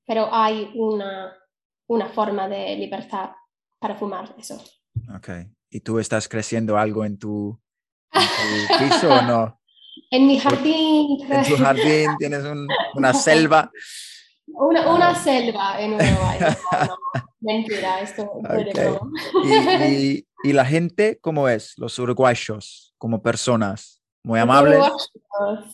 pero 0.06 0.30
hay 0.32 0.72
una, 0.76 1.34
una 1.88 2.08
forma 2.10 2.48
de 2.48 2.76
libertad 2.78 3.32
para 3.80 3.96
fumar 3.96 4.36
eso. 4.38 4.62
Ok. 5.16 5.30
¿Y 5.70 5.80
tú 5.82 6.00
estás 6.00 6.28
creciendo 6.28 6.78
algo 6.78 7.06
en 7.06 7.18
tu, 7.18 7.60
en 8.14 8.22
tu 8.22 8.78
piso 8.78 9.10
o 9.10 9.22
no? 9.22 9.58
En 10.10 10.26
mi 10.28 10.40
jardín, 10.40 11.20
En 11.30 11.44
tu 11.44 11.58
jardín 11.58 12.18
tienes 12.18 12.44
un- 12.46 12.70
una 12.96 13.14
selva. 13.14 13.70
una, 14.48 14.88
una 14.94 15.16
selva 15.16 15.82
en 15.82 15.94
Uruguay. 15.94 16.40
No, 16.72 16.88
no, 16.88 17.22
mentira, 17.42 18.02
esto 18.02 18.30
estoy 18.42 18.64
de 18.64 18.72
Ok. 18.72 18.80
broma. 18.96 19.12
Y, 19.44 19.84
y- 20.18 20.28
y 20.44 20.54
la 20.54 20.66
gente, 20.66 21.20
¿cómo 21.22 21.48
es? 21.50 21.78
Los 21.78 22.00
uruguayos, 22.00 22.94
como 22.98 23.22
personas, 23.22 24.02
muy 24.24 24.40
amables. 24.40 24.82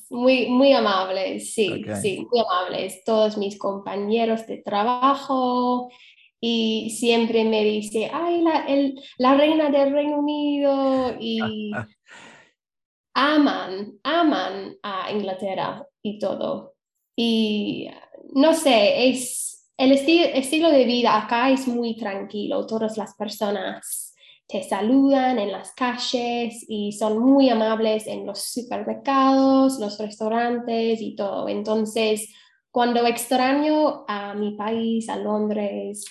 Muy, 0.09 0.49
muy 0.49 0.73
amables, 0.73 1.53
sí, 1.53 1.83
Ok. 1.87 1.95
sí, 2.01 2.27
muy 2.31 2.39
amables. 2.41 3.03
Todos 3.05 3.37
mis 3.37 3.57
compañeros 3.57 4.45
de 4.47 4.57
trabajo 4.57 5.89
y 6.39 6.91
siempre 6.99 7.43
me 7.43 7.63
dice, 7.63 8.09
ay, 8.13 8.41
la, 8.41 8.65
el- 8.67 9.01
la 9.17 9.35
reina 9.35 9.69
del 9.69 9.91
Reino 9.91 10.19
Unido 10.19 11.15
y 11.19 11.71
aman, 13.13 13.93
aman 14.03 14.75
a 14.83 15.11
Inglaterra 15.11 15.85
y 16.01 16.19
todo. 16.19 16.73
Y 17.15 17.89
no 18.33 18.53
sé, 18.53 19.09
es 19.09 19.69
el 19.77 19.91
esti- 19.91 20.31
estilo 20.33 20.69
de 20.71 20.85
vida 20.85 21.17
acá 21.17 21.49
es 21.51 21.67
muy 21.67 21.95
tranquilo. 21.95 22.65
Todas 22.67 22.97
las 22.97 23.15
personas 23.15 24.13
te 24.47 24.63
saludan 24.63 25.39
en 25.39 25.51
las 25.51 25.73
calles 25.73 26.63
y 26.69 26.91
son 26.93 27.19
muy 27.19 27.49
amables 27.49 28.07
en 28.07 28.25
los 28.25 28.39
supermercados, 28.43 29.79
los 29.79 29.97
restaurantes 29.99 31.01
y 31.01 31.15
todo. 31.15 31.49
Entonces, 31.49 32.33
cuando 32.71 33.05
extraño 33.05 34.05
a 34.07 34.33
mi 34.35 34.51
país, 34.55 35.09
a 35.09 35.17
Londres, 35.17 36.05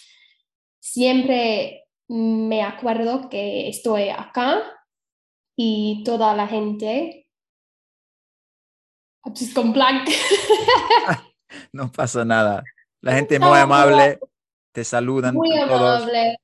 siempre 0.87 1.89
me 2.09 2.63
acuerdo 2.63 3.29
que 3.29 3.69
estoy 3.69 4.09
acá 4.09 4.63
y 5.59 6.05
toda 6.05 6.35
la 6.35 6.47
gente 6.47 7.29
pues, 9.23 9.53
con 9.53 9.73
blank. 9.73 10.09
No 11.73 11.91
pasa 11.91 12.25
nada. 12.25 12.65
La 13.01 13.15
gente 13.15 13.39
muy 13.39 13.57
amable, 13.57 14.19
te 14.73 14.85
saludan 14.85 15.35
muy 15.35 15.49
todos. 15.51 16.03
amable. 16.03 16.37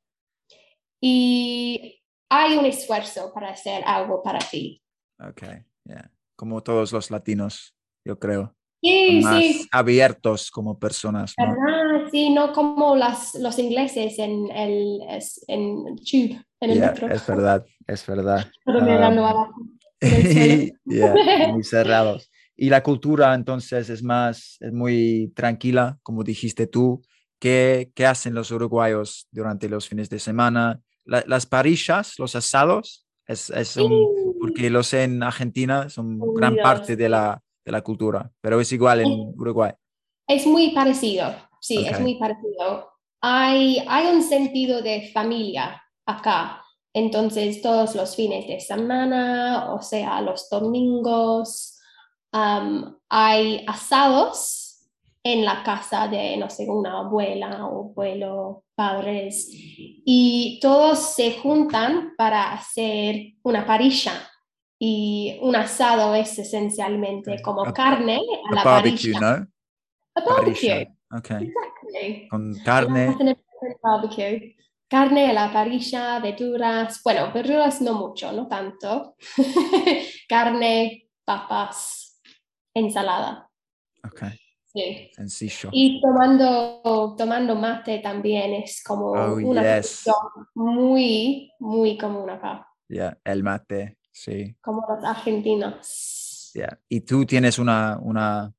Y 1.01 2.01
hay 2.31 2.57
un 2.57 2.65
esfuerzo 2.65 3.33
para 3.35 3.51
hacer 3.51 3.83
algo 3.85 4.23
para 4.23 4.39
ti. 4.39 4.81
Ok, 5.19 5.43
yeah. 5.85 6.11
Como 6.37 6.63
todos 6.63 6.93
los 6.93 7.11
latinos, 7.11 7.75
yo 8.07 8.19
creo. 8.19 8.55
Sí, 8.81 9.21
más 9.23 9.39
sí, 9.39 9.69
abiertos 9.73 10.51
como 10.51 10.79
personas, 10.79 11.35
¿no? 11.37 11.92
Sí, 12.13 12.29
no 12.31 12.53
como 12.53 12.95
las, 12.95 13.35
los 13.37 13.59
ingleses 13.59 14.19
en 14.19 14.51
el 14.53 15.01
en 15.49 15.97
tube, 15.97 16.45
en 16.61 16.71
el 16.71 16.77
Yeah, 16.79 16.91
metro. 16.93 17.09
es 17.09 17.27
verdad, 17.27 17.67
es 17.87 18.07
verdad. 18.07 18.51
Um. 18.67 19.79
Yeah, 20.85 21.15
muy 21.51 21.65
cerrados. 21.65 22.31
Y 22.57 22.69
la 22.69 22.83
cultura 22.83 23.35
entonces 23.35 23.89
es 23.89 24.03
más, 24.03 24.57
es 24.61 24.73
muy 24.73 25.33
tranquila, 25.35 25.99
como 26.03 26.23
dijiste 26.23 26.67
tú. 26.67 27.03
¿Qué, 27.39 27.91
qué 27.95 28.07
hacen 28.07 28.35
los 28.35 28.51
uruguayos 28.53 29.27
durante 29.33 29.69
los 29.69 29.89
fines 29.89 30.09
de 30.11 30.19
semana? 30.19 30.81
La- 31.05 31.25
las 31.27 31.47
parillas, 31.47 32.19
los 32.19 32.37
asados, 32.37 33.07
es, 33.27 33.51
es 33.51 33.77
un- 33.79 34.37
porque 34.39 34.69
los 34.71 34.93
en 34.95 35.23
Argentina 35.23 35.89
son 35.89 36.19
gran 36.35 36.55
Dios, 36.55 36.63
parte 36.63 36.95
de 36.95 37.09
la, 37.09 37.41
de 37.65 37.73
la 37.73 37.81
cultura, 37.81 38.31
pero 38.41 38.61
es 38.61 38.71
igual 38.73 39.01
en 39.01 39.33
Uruguay. 39.37 39.73
Es 40.29 40.47
muy 40.47 40.71
parecido, 40.75 41.35
sí, 41.63 41.87
es 41.87 42.01
muy 42.01 42.17
parecido. 42.17 42.91
Hay, 43.21 43.83
hay 43.89 44.07
un 44.15 44.23
sentido 44.23 44.83
de 44.83 45.11
familia 45.15 45.83
acá, 46.07 46.59
Entonces, 46.95 47.63
todos 47.63 47.95
los 47.95 48.15
fines 48.17 48.47
de 48.47 48.61
semana, 48.61 49.73
o 49.73 49.81
sea, 49.81 50.21
los 50.21 50.51
domingos, 50.51 51.79
hay 53.09 53.65
asados 53.67 54.89
en 55.25 55.45
la 55.45 55.63
casa 55.63 56.09
de, 56.09 56.37
no 56.37 56.51
sé, 56.51 56.69
una 56.69 56.99
abuela 57.01 57.65
o 57.67 57.91
abuelo, 57.93 58.65
padres, 58.75 59.49
y 59.53 60.59
todos 60.61 61.15
se 61.15 61.39
juntan 61.39 62.15
para 62.17 62.53
hacer 62.53 63.35
una 63.43 63.65
parilla. 63.65 64.13
Y 64.79 65.39
un 65.43 65.55
asado 65.55 66.13
es 66.17 66.37
esencialmente 66.41 67.41
como 67.41 67.65
A- 67.65 67.73
carne 67.73 68.17
a, 68.17 68.53
A 68.53 68.55
la 68.57 68.65
barbecue, 68.65 69.13
parrilla. 69.13 69.39
¿no? 69.39 69.47
A 70.17 70.21
barbecue. 70.25 70.69
Parrilla. 70.69 70.95
Ok. 71.13 71.31
Exactly. 71.31 72.29
Con 72.29 72.55
carne. 72.65 73.17
Barbecue. 73.83 74.57
Carne 74.89 75.31
a 75.31 75.33
la 75.33 75.53
parrilla, 75.53 76.19
verduras, 76.21 77.01
bueno, 77.03 77.33
verduras 77.33 77.81
no 77.81 77.95
mucho, 77.95 78.31
no 78.33 78.47
tanto. 78.47 79.17
Carne, 80.29 81.09
papas, 81.25 82.21
ensalada. 82.75 83.49
Ok. 84.05 84.23
Sí. 84.67 85.11
Sencillo. 85.15 85.69
Y 85.73 86.01
tomando, 86.01 87.15
tomando 87.17 87.55
mate 87.55 87.99
también 88.01 88.55
es 88.55 88.83
como 88.83 89.13
Oh, 89.13 89.35
una 89.37 89.77
yes. 89.81 90.05
muy, 90.55 91.53
muy 91.59 91.97
común 91.99 92.31
acá, 92.31 92.67
Yeah, 92.89 93.19
el 93.25 93.43
mate, 93.43 93.99
sí. 94.11 94.55
como 94.63 94.85
los 94.89 95.05
argentinos. 95.05 96.51
Yeah. 96.55 96.79
¿Y 96.89 97.01
tú 97.03 97.25
tienes 97.25 97.59
una, 97.59 97.99
una 98.03 98.45
un 98.47 98.55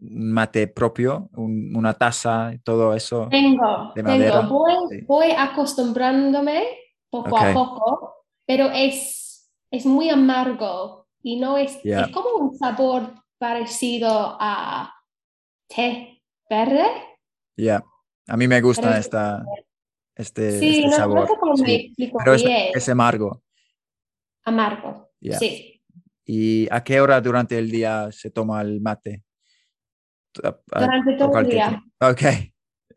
mate 0.00 0.68
propio, 0.68 1.28
un- 1.34 1.74
una 1.76 1.94
taza 1.94 2.52
todo 2.64 2.94
eso? 2.94 3.28
Tengo, 3.30 3.92
de 3.94 4.02
tengo. 4.02 4.08
madera, 4.10 4.40
Voy, 4.40 4.72
sí. 4.90 5.00
voy 5.06 5.30
acostumbrándome 5.36 6.64
poco 7.10 7.36
a 7.38 7.52
poco, 7.52 8.24
pero 8.46 8.70
es, 8.72 9.50
es 9.70 9.86
muy 9.86 10.08
amargo 10.10 11.06
y 11.22 11.38
no 11.38 11.56
es, 11.58 11.82
Yeah. 11.82 12.02
es 12.02 12.08
como 12.08 12.30
un 12.46 12.56
sabor 12.56 13.12
parecido 13.38 14.36
a 14.40 14.92
té 15.68 16.22
verde. 16.48 16.84
Yeah. 17.56 17.84
A 18.28 18.36
mí 18.36 18.48
me 18.48 18.60
gusta 18.60 18.82
Pero- 18.88 18.96
esta, 18.98 19.44
este, 20.14 20.58
Sí, 20.58 20.76
este 20.78 20.86
no, 20.90 20.96
sabor. 20.96 21.20
no 21.20 21.26
sé 21.26 21.32
cómo 21.38 21.52
me 21.54 21.66
sí. 21.66 21.74
explico 21.74 22.18
Pero 22.24 22.34
es, 22.34 22.88
amargo. 22.88 23.42
Amargo, 24.44 25.10
Yeah. 25.20 25.38
sí. 25.38 25.72
¿Y 26.24 26.66
a 26.72 26.82
qué 26.82 27.00
hora 27.00 27.20
durante 27.20 27.56
el 27.58 27.70
día 27.70 28.08
se 28.10 28.30
toma 28.30 28.60
el 28.62 28.80
mate? 28.80 29.22
A- 30.44 30.48
a- 30.72 30.80
Durante 30.80 31.12
todo 31.16 31.38
el 31.38 31.46
día. 31.48 31.82
Ok. 32.00 32.22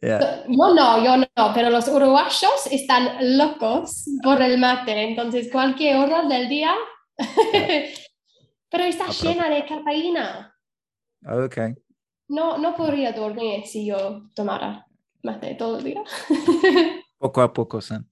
Yeah. 0.01 0.45
Yo 0.47 0.73
no, 0.73 1.03
yo 1.03 1.17
no, 1.17 1.53
pero 1.53 1.69
los 1.69 1.87
uruguayos 1.89 2.67
están 2.71 3.37
locos 3.37 4.05
por 4.23 4.41
el 4.41 4.57
mate, 4.57 5.03
entonces 5.09 5.51
cualquier 5.51 5.97
hora 5.97 6.25
del 6.25 6.47
día, 6.47 6.73
pero 8.71 8.83
está 8.85 9.05
Apro- 9.07 9.23
llena 9.33 9.49
de 9.49 9.65
cafeína. 9.65 10.55
Ok. 11.25 11.57
No, 12.29 12.57
no 12.57 12.75
podría 12.75 13.11
dormir 13.11 13.65
si 13.65 13.87
yo 13.87 14.29
tomara 14.35 14.85
mate 15.23 15.55
todo 15.55 15.79
el 15.79 15.83
día. 15.83 16.01
Poco 17.17 17.41
a 17.41 17.51
poco, 17.51 17.81
Sam. 17.81 18.07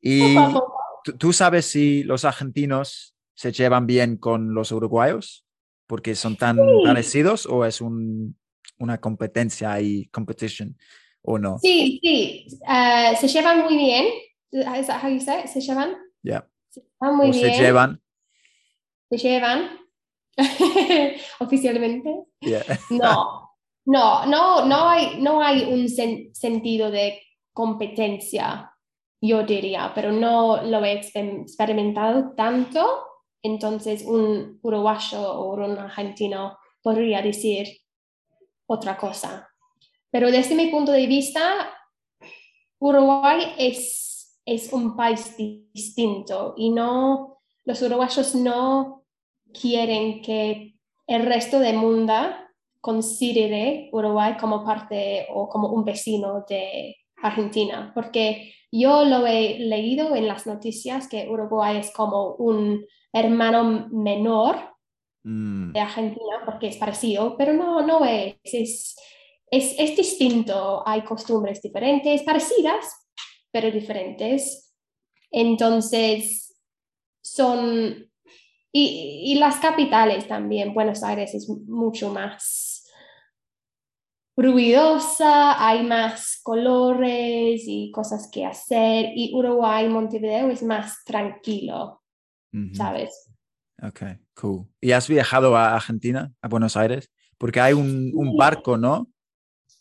Y 0.00 0.34
Poco 0.34 0.46
a 0.46 0.52
poco. 0.52 0.78
¿tú- 1.04 1.16
¿tú 1.16 1.32
sabes 1.32 1.64
si 1.66 2.02
los 2.02 2.26
argentinos 2.26 3.14
se 3.34 3.52
llevan 3.52 3.86
bien 3.86 4.18
con 4.18 4.52
los 4.52 4.72
uruguayos? 4.72 5.46
Porque 5.86 6.14
son 6.14 6.36
tan 6.36 6.56
Sí. 6.56 6.62
parecidos 6.84 7.46
o 7.46 7.64
es 7.64 7.80
un, 7.80 8.36
una 8.80 8.98
competencia 8.98 9.80
y 9.80 10.06
competition 10.06 10.76
o 11.22 11.38
no? 11.38 11.58
Sí, 11.58 12.00
sí, 12.02 12.46
eh, 12.68 13.14
se 13.16 13.28
llevan 13.28 13.62
muy 13.64 13.76
bien. 13.76 14.06
Is 14.52 14.86
that 14.88 15.02
how 15.02 15.08
you 15.08 15.20
say 15.20 15.40
it? 15.44 15.46
Se 15.46 15.60
llevan, 15.60 15.96
Yeah. 16.22 16.46
se 16.70 16.80
llevan 16.82 17.16
muy 17.16 17.28
o 17.28 17.32
bien. 17.32 17.54
se 17.54 17.62
llevan. 17.62 18.00
Se 19.10 19.16
llevan. 19.18 19.70
Oficialmente. 21.40 22.10
Yeah. 22.40 22.64
No, 22.90 23.50
no, 23.86 24.26
no, 24.26 24.64
no 24.66 24.88
hay, 24.88 25.20
no 25.20 25.42
hay 25.42 25.62
un 25.64 25.86
sen- 25.86 26.32
sentido 26.34 26.90
de 26.90 27.20
competencia, 27.52 28.72
yo 29.20 29.42
diría, 29.44 29.92
pero 29.94 30.12
no 30.12 30.62
lo 30.62 30.84
he 30.84 31.00
exper- 31.00 31.42
experimentado 31.42 32.32
tanto. 32.36 33.04
Entonces, 33.42 34.04
un 34.04 34.58
uruguayo 34.62 35.20
o 35.32 35.54
un 35.54 35.78
argentino 35.78 36.58
podría 36.82 37.22
decir 37.22 37.66
otra 38.70 38.96
cosa. 38.96 39.48
Pero 40.10 40.30
desde 40.30 40.54
mi 40.54 40.68
punto 40.68 40.92
de 40.92 41.06
vista, 41.06 41.42
Uruguay 42.78 43.54
es, 43.58 44.40
es 44.44 44.72
un 44.72 44.96
país 44.96 45.36
distinto 45.36 46.54
y 46.56 46.70
no, 46.70 47.38
los 47.64 47.82
uruguayos 47.82 48.34
no 48.34 49.04
quieren 49.52 50.22
que 50.22 50.76
el 51.06 51.26
resto 51.26 51.58
del 51.58 51.76
mundo 51.76 52.14
considere 52.80 53.90
Uruguay 53.92 54.36
como 54.38 54.64
parte 54.64 55.26
o 55.34 55.48
como 55.48 55.68
un 55.68 55.84
vecino 55.84 56.44
de 56.48 56.96
Argentina, 57.22 57.90
porque 57.92 58.54
yo 58.70 59.04
lo 59.04 59.26
he 59.26 59.58
leído 59.58 60.14
en 60.14 60.28
las 60.28 60.46
noticias 60.46 61.08
que 61.08 61.28
Uruguay 61.28 61.78
es 61.78 61.92
como 61.92 62.34
un 62.36 62.86
hermano 63.12 63.88
menor 63.90 64.69
Mm, 65.22 65.72
de 65.72 65.80
Argentina 65.80 66.42
porque 66.44 66.68
es 66.68 66.76
parecido, 66.76 67.36
pero 67.36 67.52
no, 67.52 67.86
no 67.86 68.04
es, 68.04 68.36
es, 68.44 68.96
es, 69.50 69.74
es 69.78 69.96
distinto, 69.96 70.82
hay 70.86 71.02
costumbres 71.02 71.60
diferentes, 71.60 72.22
parecidas, 72.22 73.08
pero 73.50 73.70
diferentes. 73.70 74.74
Entonces, 75.30 76.56
son, 77.22 78.10
y, 78.72 79.22
y 79.26 79.34
las 79.36 79.56
capitales 79.56 80.26
también, 80.26 80.74
Buenos 80.74 81.02
Aires 81.02 81.34
es 81.34 81.48
mucho 81.48 82.12
más 82.12 82.86
ruidosa, 84.36 85.66
hay 85.66 85.82
más 85.82 86.40
colores 86.42 87.62
y 87.66 87.90
cosas 87.90 88.30
que 88.32 88.46
hacer, 88.46 89.12
y 89.14 89.34
Uruguay, 89.34 89.86
Montevideo 89.88 90.48
es 90.50 90.62
más 90.62 91.04
tranquilo. 91.04 92.00
¿sabes? 92.72 93.29
Ok, 93.82 94.02
cool. 94.34 94.66
¿Y 94.80 94.92
has 94.92 95.08
viajado 95.08 95.56
a 95.56 95.74
Argentina, 95.74 96.32
a 96.42 96.48
Buenos 96.48 96.76
Aires? 96.76 97.10
Porque 97.38 97.60
hay 97.60 97.72
un, 97.72 98.12
un 98.14 98.36
barco, 98.36 98.76
¿no? 98.76 99.10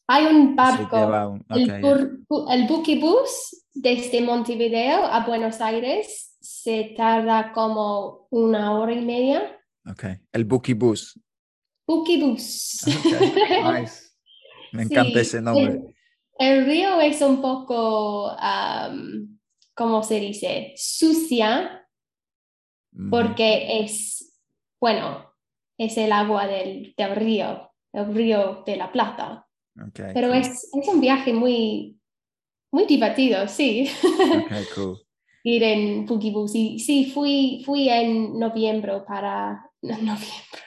Hay 0.08 0.26
un 0.26 0.56
barco. 0.56 1.30
un- 1.30 1.46
El, 1.50 1.66
yeah. 1.66 2.54
el 2.54 2.68
Bus 3.00 3.66
desde 3.74 4.22
Montevideo 4.22 5.06
a 5.06 5.26
Buenos 5.26 5.60
Aires 5.62 6.36
se 6.40 6.94
tarda 6.96 7.52
como 7.52 8.28
una 8.32 8.74
hora 8.80 8.94
y 8.94 9.06
media. 9.06 9.58
Ok, 9.90 10.06
el 10.32 10.46
Buki 10.46 10.74
Bus. 10.74 11.20
Bus. 11.86 12.84
Ok, 12.88 13.06
nice. 13.82 14.10
Me 14.72 14.84
encanta 14.84 15.12
Sí, 15.14 15.20
ese 15.20 15.42
nombre. 15.42 15.74
El, 16.40 16.58
el 16.60 16.66
río 16.66 17.02
es 17.02 17.22
un 17.22 17.42
poco, 17.42 18.32
am, 18.40 19.40
¿cómo 19.76 20.04
se 20.04 20.20
dice? 20.20 20.74
Sucia. 20.78 21.79
Porque 23.10 23.82
es, 23.82 24.40
bueno, 24.80 25.26
es 25.78 25.98
el 25.98 26.12
agua 26.12 26.48
del, 26.48 26.94
del 26.98 27.16
río, 27.16 27.72
el 27.94 28.14
río 28.14 28.64
de 28.66 28.76
la 28.76 28.92
Plata. 28.92 29.48
Ok, 29.80 30.02
Pero 30.14 30.30
cool. 30.30 30.38
es, 30.38 30.70
es 30.74 30.88
un 30.88 31.00
viaje 31.00 31.34
muy, 31.34 31.98
muy 32.72 32.86
divertido, 32.86 33.48
sí. 33.48 33.90
Ok, 34.46 34.52
cool. 34.76 34.98
ir 35.44 35.64
en 35.64 36.06
Bus. 36.06 36.56
Y 36.56 36.80
sí, 36.80 37.12
fui, 37.14 37.64
fui 37.66 37.90
en 37.90 38.38
noviembre 38.38 39.02
para... 39.08 39.66
no, 39.82 39.98
noviembre. 39.98 40.60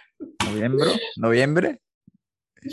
¿Noviembre? 0.46 0.88
¿Noviembre? 1.16 1.80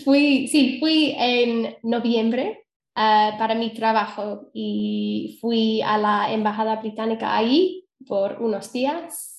Fui, 0.03 0.47
sí, 0.47 0.77
fui 0.79 1.15
en 1.17 1.75
noviembre 1.81 2.65
ah, 2.95 3.35
para 3.39 3.55
mi 3.55 3.73
trabajo 3.73 4.49
y 4.53 5.37
fui 5.41 5.81
a 5.81 5.97
la 5.97 6.31
embajada 6.31 6.75
británica 6.75 7.35
ahí 7.35 7.87
por 8.07 8.41
unos 8.41 8.71
días 8.71 9.38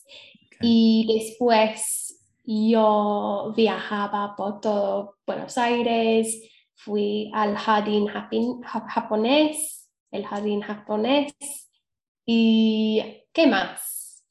Y 0.60 1.06
después 1.12 2.28
yo 2.44 3.52
viajaba 3.56 4.34
por 4.36 4.60
todo 4.60 5.16
Buenos 5.26 5.56
Aires, 5.56 6.50
fui 6.74 7.30
al 7.34 7.56
jardín 7.56 8.06
japonés, 8.06 9.90
el 10.10 10.26
jardín 10.26 10.60
japonés 10.60 11.32
y 12.26 13.02
¿qué 13.32 13.46
más? 13.46 14.24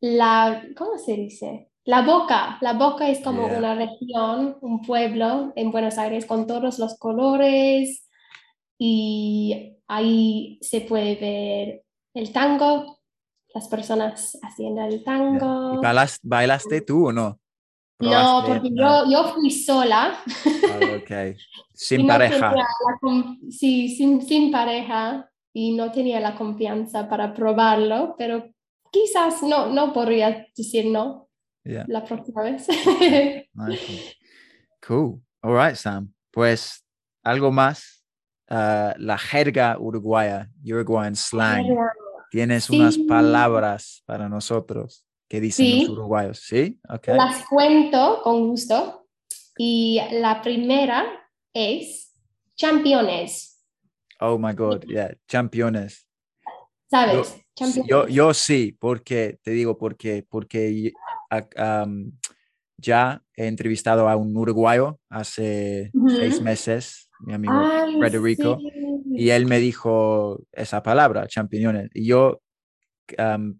La, 0.00 0.64
¿cómo 0.76 0.98
se 0.98 1.14
dice? 1.14 1.70
La 1.84 2.02
Boca. 2.02 2.58
La 2.60 2.72
Boca 2.74 3.08
es 3.08 3.20
como 3.20 3.48
Yeah. 3.48 3.58
una 3.58 3.74
región, 3.74 4.58
un 4.60 4.82
pueblo 4.82 5.52
en 5.56 5.70
Buenos 5.72 5.98
Aires 5.98 6.26
con 6.26 6.46
todos 6.46 6.78
los 6.78 6.98
colores 6.98 8.08
y 8.78 9.76
ahí 9.86 10.58
se 10.60 10.80
puede 10.80 11.16
ver 11.16 11.84
el 12.14 12.32
tango, 12.32 13.00
las 13.54 13.68
personas 13.68 14.38
haciendo 14.42 14.82
el 14.84 15.02
tango. 15.04 15.74
¿Y 15.74 15.78
bailas- 15.84 16.20
bailaste 16.22 16.80
tú 16.80 17.08
o 17.08 17.12
no? 17.12 17.38
No, 18.00 18.42
porque 18.46 18.70
No. 18.70 19.04
yo, 19.04 19.10
yo 19.12 19.32
fui 19.34 19.50
sola. 19.50 20.18
Ah, 20.24 20.96
ok. 20.96 21.10
y 21.36 21.38
Sin 21.74 22.02
no 22.06 22.08
pareja. 22.14 22.54
com- 23.00 23.38
sí, 23.50 23.88
sin, 23.94 24.22
sin 24.22 24.50
pareja. 24.50 25.28
y 25.54 25.74
no 25.76 25.92
tenía 25.92 26.18
la 26.18 26.34
confianza 26.34 27.08
para 27.10 27.34
probarlo, 27.34 28.14
pero 28.16 28.50
quizás 28.90 29.42
no, 29.42 29.66
no 29.66 29.92
podría 29.92 30.46
decir 30.56 30.86
no 30.86 31.28
Yeah. 31.64 31.84
la 31.88 32.02
próxima 32.04 32.42
vez. 32.42 32.66
Nice 32.68 33.48
one. 33.54 33.76
Cool. 34.84 35.20
All 35.42 35.54
right, 35.54 35.76
Sam. 35.76 36.12
Pues 36.32 36.84
algo 37.22 37.52
más. 37.52 38.02
Ah, 38.48 38.94
la 38.98 39.16
jerga 39.18 39.76
uruguaya, 39.78 40.50
Uruguayan 40.64 41.14
slang. 41.14 41.66
Tienes 42.32 42.70
unas 42.70 42.94
Sí. 42.94 43.02
palabras 43.02 44.02
para 44.06 44.26
nosotros 44.26 45.04
que 45.28 45.38
dicen 45.38 45.66
Sí. 45.66 45.80
los 45.80 45.88
uruguayos, 45.90 46.38
¿sí? 46.38 46.80
Ok. 46.88 47.08
Las 47.08 47.46
cuento 47.46 48.22
con 48.24 48.48
gusto. 48.48 49.06
Y 49.58 50.00
la 50.12 50.40
primera 50.40 51.04
es 51.52 52.14
campeones, 52.58 53.62
Oh 54.18 54.38
my 54.38 54.54
God, 54.54 54.84
yeah, 54.86 55.14
campeones. 55.26 56.08
¿sabes? 56.88 57.36
Campeones. 57.54 57.90
Yo, 57.90 58.08
yo 58.08 58.32
sí, 58.32 58.74
porque 58.80 59.38
te 59.42 59.50
digo 59.50 59.76
porque 59.76 60.24
porque 60.26 60.92
am, 61.56 62.12
ya 62.78 63.22
he 63.36 63.46
entrevistado 63.46 64.08
a 64.08 64.16
un 64.16 64.34
uruguayo 64.34 64.98
hace 65.10 65.92
seis 66.18 66.36
Ujú. 66.36 66.44
meses, 66.44 67.10
mi 67.20 67.34
amigo 67.34 67.62
Ay, 67.70 67.98
Federico, 68.00 68.58
sí. 68.58 68.81
Y 69.16 69.30
él 69.30 69.46
me 69.46 69.58
dijo 69.58 70.40
esa 70.52 70.82
palabra, 70.82 71.26
champiñones, 71.26 71.90
y 71.94 72.06
yo 72.06 72.40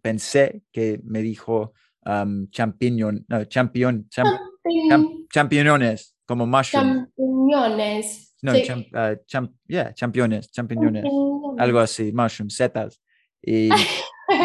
pensé 0.00 0.62
que 0.72 1.00
me 1.04 1.20
dijo 1.22 1.72
um, 2.06 2.48
champiñón, 2.50 3.24
no, 3.28 3.44
champion, 3.44 4.08
cham- 4.08 4.26
Champion- 4.64 4.88
cham- 4.90 5.26
champiñones, 5.32 6.16
como 6.26 6.46
mushroom. 6.46 7.06
Champiñones. 7.16 8.34
No, 8.42 8.54
Sí. 8.54 8.62
cham- 8.64 8.86
ah, 8.94 9.14
cham- 9.26 9.54
yeah, 9.68 9.94
championes, 9.94 10.50
champiñones, 10.50 11.04
Champiñones. 11.04 11.60
algo 11.60 11.78
así, 11.78 12.12
mushroom, 12.12 12.50
setas. 12.50 13.00
Y 13.40 13.70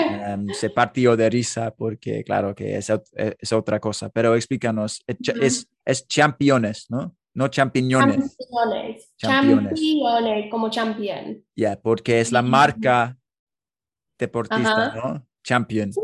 em, 0.09 0.47
se 0.53 0.69
partió 0.69 1.15
de 1.17 1.29
risa 1.29 1.73
porque, 1.75 2.23
claro, 2.23 2.53
que 2.53 2.77
es, 2.77 2.89
eh, 2.89 3.35
es 3.39 3.53
otra 3.53 3.79
cosa. 3.79 4.09
Pero 4.09 4.35
explícanos, 4.35 5.03
es, 5.07 5.17
Ujú. 5.29 5.43
es, 5.43 5.69
es 5.85 6.07
championes, 6.07 6.85
¿no? 6.89 7.15
No 7.37 7.49
champiñones. 7.49 8.35
Campeones. 8.49 9.13
Championes. 9.15 9.69
Campeones, 9.69 10.49
como 10.51 10.71
champion. 10.71 11.45
Ya, 11.55 11.79
porque 11.79 12.19
es 12.19 12.31
la 12.31 12.41
marca 12.41 13.15
deportista, 14.17 14.87
Ajá. 14.87 14.95
¿no? 14.95 15.27
Champion. 15.43 15.93
Sí, 15.93 15.99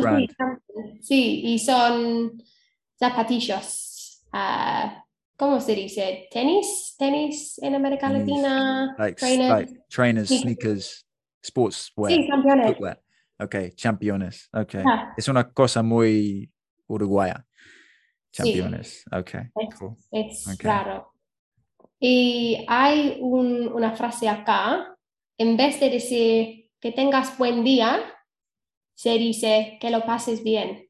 brand. 0.00 0.26
sí, 1.02 1.42
y 1.44 1.58
son 1.58 2.42
zapatillas. 2.98 4.24
ah, 4.32 5.04
¿Cómo 5.36 5.60
se 5.60 5.74
dice? 5.74 6.28
¿Tenis? 6.30 6.94
¿Tenis 6.98 7.58
en 7.58 7.74
América 7.74 8.08
Tenis, 8.08 8.20
Latina? 8.28 8.94
Like, 8.98 9.16
trainers. 9.16 9.50
like 9.50 9.80
trainers, 9.90 10.28
Sí. 10.28 10.38
sneakers, 10.38 11.06
sportswear. 11.44 12.10
Sí, 12.10 12.26
campeones. 12.28 12.66
footwear. 12.68 13.02
Ok, 13.38 13.56
championes. 13.74 14.48
Ok. 14.54 14.76
Ah. 14.86 15.12
Es 15.16 15.28
una 15.28 15.52
cosa 15.52 15.82
muy 15.82 16.50
uruguaya. 16.86 17.44
Sí. 18.34 18.42
Championes. 18.42 19.04
Ok. 19.12 19.30
Es, 19.34 19.74
cool. 19.78 19.96
es 20.10 20.48
Ok. 20.48 20.64
raro. 20.64 21.12
Y 22.00 22.64
hay 22.68 23.18
un- 23.20 23.68
una 23.72 23.92
frase 23.96 24.28
acá, 24.28 24.96
en 25.38 25.56
vez 25.56 25.78
de 25.78 25.90
decir 25.90 26.70
que 26.80 26.90
tengas 26.92 27.38
buen 27.38 27.62
día, 27.64 28.00
se 28.94 29.10
dice 29.18 29.78
que 29.80 29.90
lo 29.90 30.04
pases 30.04 30.42
bien. 30.42 30.88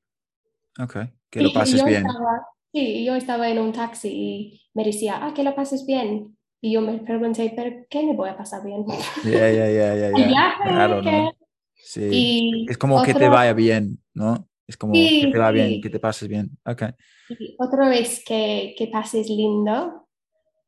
Ok. 0.81 0.97
Que 1.31 1.43
lo 1.43 1.49
Y 1.49 1.53
pases 1.53 1.81
yo 1.81 1.87
bien. 1.87 2.07
estaba- 2.07 2.47
sí, 2.73 3.05
yo 3.05 3.15
estaba 3.15 3.49
en 3.51 3.59
un 3.59 3.73
taxi 3.73 4.09
y 4.09 4.61
me 4.75 4.83
decía, 4.85 5.19
ah, 5.23 5.33
que 5.35 5.43
lo 5.45 5.55
pases 5.55 5.85
bien. 5.87 6.37
Y 6.63 6.73
yo 6.73 6.81
me 6.81 6.97
pregunté, 6.99 7.53
¿pero 7.55 7.85
qué 7.91 8.03
me 8.03 8.15
voy 8.15 8.31
a 8.31 8.37
pasar 8.39 8.65
bien? 8.65 8.85
Yeah, 9.23 9.53
yeah, 9.53 9.71
yeah, 9.71 9.95
yeah, 9.95 10.09
El 10.09 10.15
yeah. 10.17 10.27
viaje, 10.29 10.63
Claro, 10.65 11.03
¿no? 11.03 11.11
que- 11.11 11.31
Sí. 11.77 12.09
Y 12.11 12.67
Es 12.71 12.79
como 12.79 13.03
que 13.03 13.13
te 13.13 13.19
otro- 13.27 13.31
vaya 13.33 13.53
bien, 13.53 13.99
¿no? 14.15 14.49
Es 14.67 14.77
como 14.77 14.93
que 14.95 14.99
Sí, 15.09 15.31
te 15.31 15.39
va 15.39 15.51
bien, 15.51 15.69
sí. 15.75 15.81
que 15.81 15.91
te 15.91 15.99
pases 16.01 16.29
bien. 16.29 16.51
Ok. 16.65 16.83
y 17.29 17.57
otra 17.59 17.89
vez 17.89 18.23
que, 18.27 18.75
que 18.77 18.87
pases 18.89 19.29
lindo, 19.29 20.09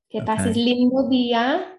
que 0.09 0.23
pases 0.23 0.57
Ok. 0.57 0.63
lindo 0.63 1.09
día. 1.09 1.73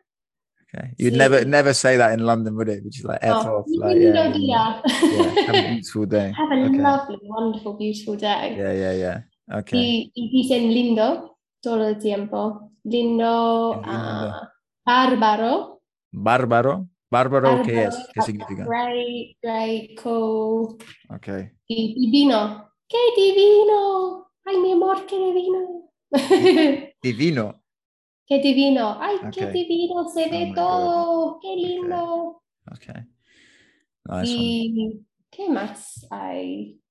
Okay. 0.63 0.91
You'd 0.97 1.13
Sí. 1.13 1.17
never 1.17 1.45
never 1.47 1.73
say 1.73 1.97
that 1.97 2.13
in 2.13 2.25
London, 2.25 2.55
would 2.55 2.67
it? 2.69 2.83
Would 2.83 2.93
you 2.95 3.07
like 3.07 3.19
F 3.23 3.45
Oh, 3.45 3.59
off? 3.59 3.65
Like, 3.67 3.95
lindo 3.97 4.23
yeah, 4.23 4.33
día. 4.33 4.81
yeah. 5.13 5.33
Have 5.47 5.55
a 5.57 5.69
beautiful 5.69 6.05
day. 6.05 6.31
Have 6.37 6.51
a 6.51 6.65
Okay. 6.67 6.81
lovely, 6.81 7.17
wonderful, 7.23 7.73
beautiful 7.77 8.15
day. 8.17 8.55
Yeah, 8.57 8.73
yeah, 8.73 8.91
yeah. 8.93 9.57
Okay. 9.59 9.77
Y, 9.79 10.11
y 10.13 10.29
dicen 10.29 10.73
lindo 10.73 11.37
todo 11.61 11.87
el 11.87 11.97
tiempo. 11.97 12.71
Lindo, 12.83 13.81
lindo. 13.85 13.89
ah, 13.89 14.51
bárbaro. 14.85 15.81
Bárbaro. 16.11 16.89
Bárbaro, 17.09 17.61
¿qué 17.63 17.85
es? 17.85 17.95
¿Qué 18.13 18.21
significa? 18.21 18.65
Great, 18.65 19.37
great, 19.41 20.01
cool. 20.01 20.77
Okay. 21.15 21.51
Y 21.67 21.93
divino. 21.93 22.71
¡Qué 22.87 22.97
divino! 23.15 24.31
¡Ay, 24.45 24.57
mi 24.57 24.71
amor, 24.73 25.05
qué 25.05 25.17
divino! 25.17 25.91
Divino. 27.01 27.61
¡Qué 28.25 28.39
divino! 28.39 28.97
¡Ay, 28.99 29.17
qué 29.33 29.45
Ok. 29.45 29.51
divino! 29.51 30.07
Se 30.09 30.25
Oh 30.25 30.29
ve 30.31 30.45
God. 30.47 30.55
todo! 30.55 31.39
¡Qué 31.41 31.55
lindo! 31.55 32.43
Okay. 32.73 33.03
Nice 34.05 34.33
one. 34.35 34.47
¿Y 34.47 35.05
qué 35.29 35.49
más 35.49 36.05
hay? 36.09 36.81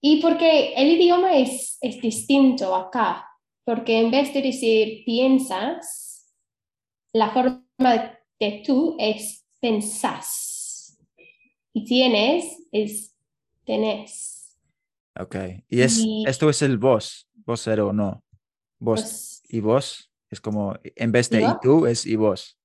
Y 0.00 0.20
porque 0.20 0.74
el 0.74 0.90
idioma 0.92 1.36
es, 1.36 1.78
es 1.80 2.00
distinto 2.00 2.74
acá, 2.74 3.28
porque 3.64 4.00
en 4.00 4.10
vez 4.10 4.34
de 4.34 4.42
decir 4.42 5.04
piensas, 5.04 6.34
la 7.12 7.30
forma 7.30 7.61
de 7.90 8.62
tú 8.64 8.96
es 8.98 9.44
pensás. 9.60 10.98
Y 11.72 11.84
tienes 11.84 12.44
es 12.72 13.14
tenés. 13.64 14.56
Okay. 15.18 15.64
Y 15.68 15.82
es, 15.82 15.98
Y- 15.98 16.24
esto 16.26 16.48
es 16.50 16.62
el 16.62 16.78
vos, 16.78 17.28
vocero, 17.46 17.92
no. 17.92 18.22
Vos 18.78 19.42
y 19.48 19.60
vos 19.60 20.10
es 20.30 20.40
como, 20.40 20.74
en 20.82 21.12
vez 21.12 21.28
de 21.30 21.40
¿Y 21.40 21.44
y 21.44 21.46
vos? 21.46 21.58
tú, 21.62 21.86
es 21.86 22.06
y 22.06 22.16
vos. 22.16 22.58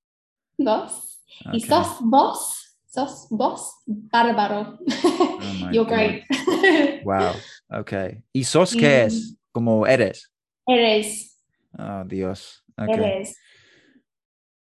vos. 0.56 1.20
Y 1.44 1.48
Okay. 1.48 1.60
sos 1.60 1.98
vos, 2.00 2.76
sos 2.86 3.26
vos, 3.30 3.74
bárbaro. 3.86 4.78
Oh 4.80 5.70
You're 5.72 5.84
God. 5.84 5.92
great. 5.92 7.04
Wow. 7.04 7.34
Okay. 7.80 8.22
¿Y 8.32 8.44
sos 8.44 8.74
qué 8.74 9.04
es? 9.04 9.14
Y- 9.14 9.38
Como 9.52 9.86
eres. 9.86 10.30
Eres. 10.66 11.38
Oh, 11.78 12.02
Dios. 12.06 12.64
Okay. 12.76 12.94
Eres. 12.94 13.36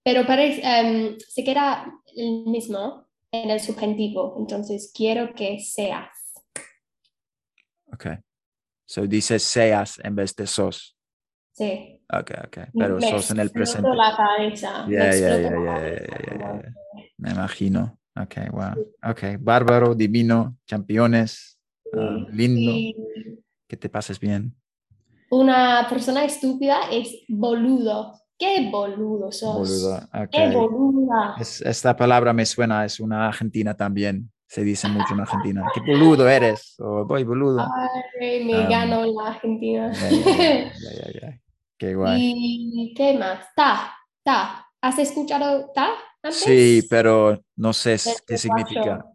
Pero 0.05 0.23
parece, 0.27 0.61
em, 0.63 1.17
se 1.17 1.43
queda 1.43 1.91
el 2.15 2.45
mismo 2.45 3.07
en 3.31 3.49
el 3.49 3.59
subjuntivo, 3.59 4.35
entonces 4.37 4.91
quiero 4.95 5.33
que 5.33 5.59
seas. 5.59 6.11
Okay. 7.91 8.17
So 8.85 9.07
dices 9.07 9.41
seas 9.41 9.99
en 10.03 10.15
vez 10.15 10.35
de 10.35 10.45
sos. 10.45 10.95
Sí. 11.53 11.99
Okay, 12.07 12.37
okay. 12.45 12.65
Pero 12.77 12.97
Me 12.97 13.09
sos 13.09 13.31
en 13.31 13.39
el 13.39 13.49
presente. 13.49 13.89
la 13.95 14.15
cabeza. 14.15 14.85
me 14.85 14.93
Yeah, 14.93 15.15
yeah, 15.15 15.37
la 15.49 15.73
cabeza, 15.73 16.73
Me 17.17 17.31
imagino. 17.31 17.97
Okay, 18.15 18.47
wow. 18.51 18.75
Okay. 19.11 19.37
Bárbaro, 19.37 19.95
divino, 19.95 20.55
campeones. 20.67 21.57
ah, 21.93 22.27
lindo. 22.31 22.73
Que 23.67 23.75
te 23.75 23.89
pases 23.89 24.19
bien. 24.19 24.55
una 25.31 25.87
persona 25.89 26.23
estúpida 26.25 26.91
es 26.91 27.23
boludo. 27.27 28.13
¿Qué 28.37 28.69
boludo 28.71 29.31
sos? 29.31 29.53
Boludo. 29.55 30.09
¡Qué 30.31 30.47
boluda! 30.49 31.35
Es- 31.39 31.61
esta 31.61 31.95
palabra 31.95 32.33
me 32.33 32.45
suena, 32.45 32.85
es 32.85 32.99
una 32.99 33.27
argentina 33.27 33.75
también. 33.75 34.31
Se 34.47 34.63
dice 34.63 34.87
mucho 34.87 35.13
en 35.13 35.21
Argentina. 35.21 35.63
Qué 35.73 35.81
boludo 35.81 36.29
eres. 36.29 36.75
O 36.79 37.05
voy 37.05 37.23
boludo. 37.23 37.59
Ay, 38.21 38.45
me 38.45 38.53
Um, 38.53 38.69
ganó 38.69 39.05
la 39.05 39.27
Argentina. 39.29 39.91
Qué 41.77 41.93
guay. 41.95 42.19
¿Y 42.35 42.93
qué 42.95 43.17
más? 43.17 43.45
Ta, 43.55 43.93
ta. 44.23 44.65
¿Has 44.81 44.99
escuchado 44.99 45.71
ta 45.73 45.89
antes? 46.21 46.37
Sí, 46.39 46.81
pero 46.89 47.39
no 47.55 47.73
sé 47.73 47.97
qué 48.27 48.37
significa. 48.37 49.05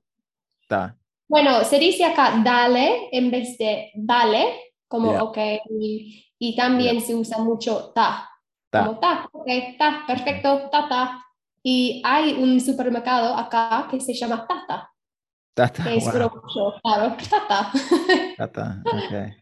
Ta. 0.68 0.96
Bueno, 1.28 1.62
se 1.64 1.78
dice 1.78 2.04
acá 2.04 2.40
dale 2.44 3.08
en 3.12 3.30
vez 3.30 3.56
de 3.56 3.92
dale, 3.94 4.74
como 4.88 5.12
ok, 5.12 5.38
y, 5.70 6.26
y 6.38 6.56
también 6.56 7.00
se 7.00 7.14
usa 7.14 7.38
mucho 7.38 7.92
ta, 7.94 8.28
Ta. 8.70 8.86
como 8.86 8.98
ta, 9.00 9.28
ok, 9.32 9.46
ta, 9.78 10.04
perfecto, 10.06 10.68
ta, 10.70 10.88
ta. 10.88 11.24
Y 11.62 12.00
hay 12.04 12.32
un 12.42 12.60
supermercado 12.60 13.34
acá 13.36 13.86
que 13.90 14.00
se 14.00 14.14
llama 14.14 14.46
Tata, 14.46 14.90
Tata. 15.54 15.84
que 15.84 15.96
es 15.96 16.04
Wow. 16.04 16.12
claro, 16.82 17.16
Tata. 17.30 17.72
Tata. 18.36 18.82
Ok. 18.86 19.34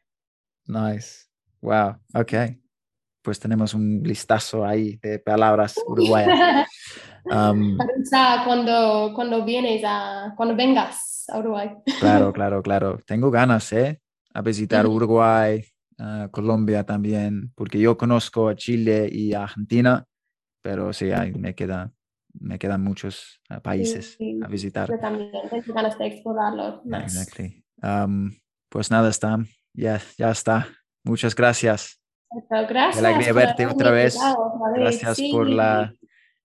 Nice. 0.67 1.27
Wow. 1.61 1.97
Ok. 2.15 2.33
Pues 3.23 3.39
tenemos 3.39 3.75
un 3.75 4.01
listazo 4.03 4.65
ahí 4.65 4.97
de 5.03 5.19
palabras 5.19 5.75
uruguayas. 5.87 6.67
Um, 7.31 7.77
cuando, 8.47 9.13
cuando 9.15 9.45
vienes 9.45 9.83
a, 9.85 10.33
cuando 10.35 10.57
vengas 10.57 11.27
a 11.29 11.39
Uruguay. 11.39 11.77
claro, 12.01 12.33
claro, 12.33 12.63
claro. 12.63 12.99
Tengo 13.07 13.31
ganas, 13.31 13.71
¿eh? 13.75 14.01
A 14.33 14.41
visitar. 14.41 14.87
Uruguay, 14.87 15.63
Colombia 16.31 16.85
también, 16.85 17.53
porque 17.55 17.81
yo 17.81 17.97
conozco 17.99 18.49
a 18.49 18.55
Chile 18.55 19.09
y 19.11 19.35
a 19.35 19.43
Argentina, 19.43 20.05
pero 20.63 20.93
sí, 20.93 21.11
ahí 21.11 21.33
me 21.33 21.55
queda 21.55 21.93
me 22.41 22.59
quedan 22.59 22.83
muchos 22.83 23.41
uh, 23.51 23.61
países 23.61 24.17
Sí, 24.19 24.39
a 24.43 24.49
visitar. 24.49 24.89
Yo 24.89 24.99
también 24.99 25.31
tengo 25.51 25.75
ganas 25.75 25.99
de 25.99 26.07
explorarlo 26.07 26.83
más. 26.85 27.17
Exactly. 27.17 27.65
Um, 27.83 28.33
pues 28.69 28.91
nada, 28.91 29.13
Stam, 29.13 29.47
ya, 29.73 30.01
ya 30.17 30.31
está. 30.31 30.69
Muchas 31.05 31.35
gracias. 31.35 32.01
Pero 32.49 32.69
gracias. 32.69 33.05
alegría 33.05 33.33
verte 33.33 33.67
otra 33.67 33.91
vez. 33.91 34.17
otra 34.17 34.73
vez, 34.73 34.81
Gracias 34.81 35.17
sí. 35.17 35.31
por 35.33 35.49
la, 35.49 35.95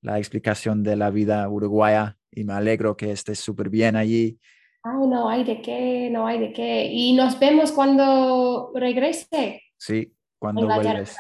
la 0.02 0.18
explicación 0.18 0.84
de 0.84 0.96
la 0.96 1.10
vida 1.10 1.48
uruguaya 1.50 2.18
y 2.32 2.44
me 2.46 2.54
alegro 2.54 2.96
que 2.96 3.12
estés 3.12 3.40
súper 3.40 3.70
bien 3.70 3.96
allí. 3.96 4.40
Ay, 4.86 5.08
no 5.08 5.30
hay 5.30 5.46
de 5.46 5.62
qué, 5.62 6.10
no 6.12 6.28
hay 6.28 6.40
de 6.40 6.52
qué. 6.52 6.88
Y 6.92 7.14
nos 7.14 7.40
vemos 7.40 7.72
cuando 7.72 8.70
regrese. 8.76 9.62
Sí, 9.78 10.14
cuando 10.38 10.66
vuelves. 10.66 11.16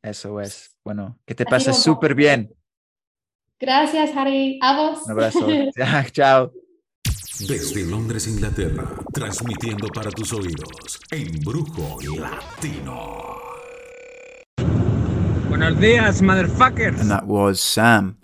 Eso 0.00 0.40
es. 0.40 0.78
Bueno, 0.84 1.18
que 1.26 1.34
te 1.34 1.44
pases 1.44 1.78
súper 1.78 2.14
bien. 2.14 2.54
Gracias, 3.58 4.16
Harry. 4.16 4.60
A 4.62 4.76
vos. 4.76 5.02
Un 5.04 5.10
abrazo. 5.10 5.48
Chao. 6.12 6.52
Desde 7.48 7.84
Londres, 7.86 8.28
Inglaterra, 8.28 8.84
transmitiendo 9.12 9.88
para 9.88 10.10
tus 10.10 10.32
oídos, 10.32 11.00
Embrujo 11.10 11.98
Latino. 12.20 13.36
Buenos 15.48 15.80
días, 15.80 16.22
motherfuckers. 16.22 17.00
And 17.00 17.10
that 17.10 17.26
was 17.26 17.60
Sam. 17.60 18.18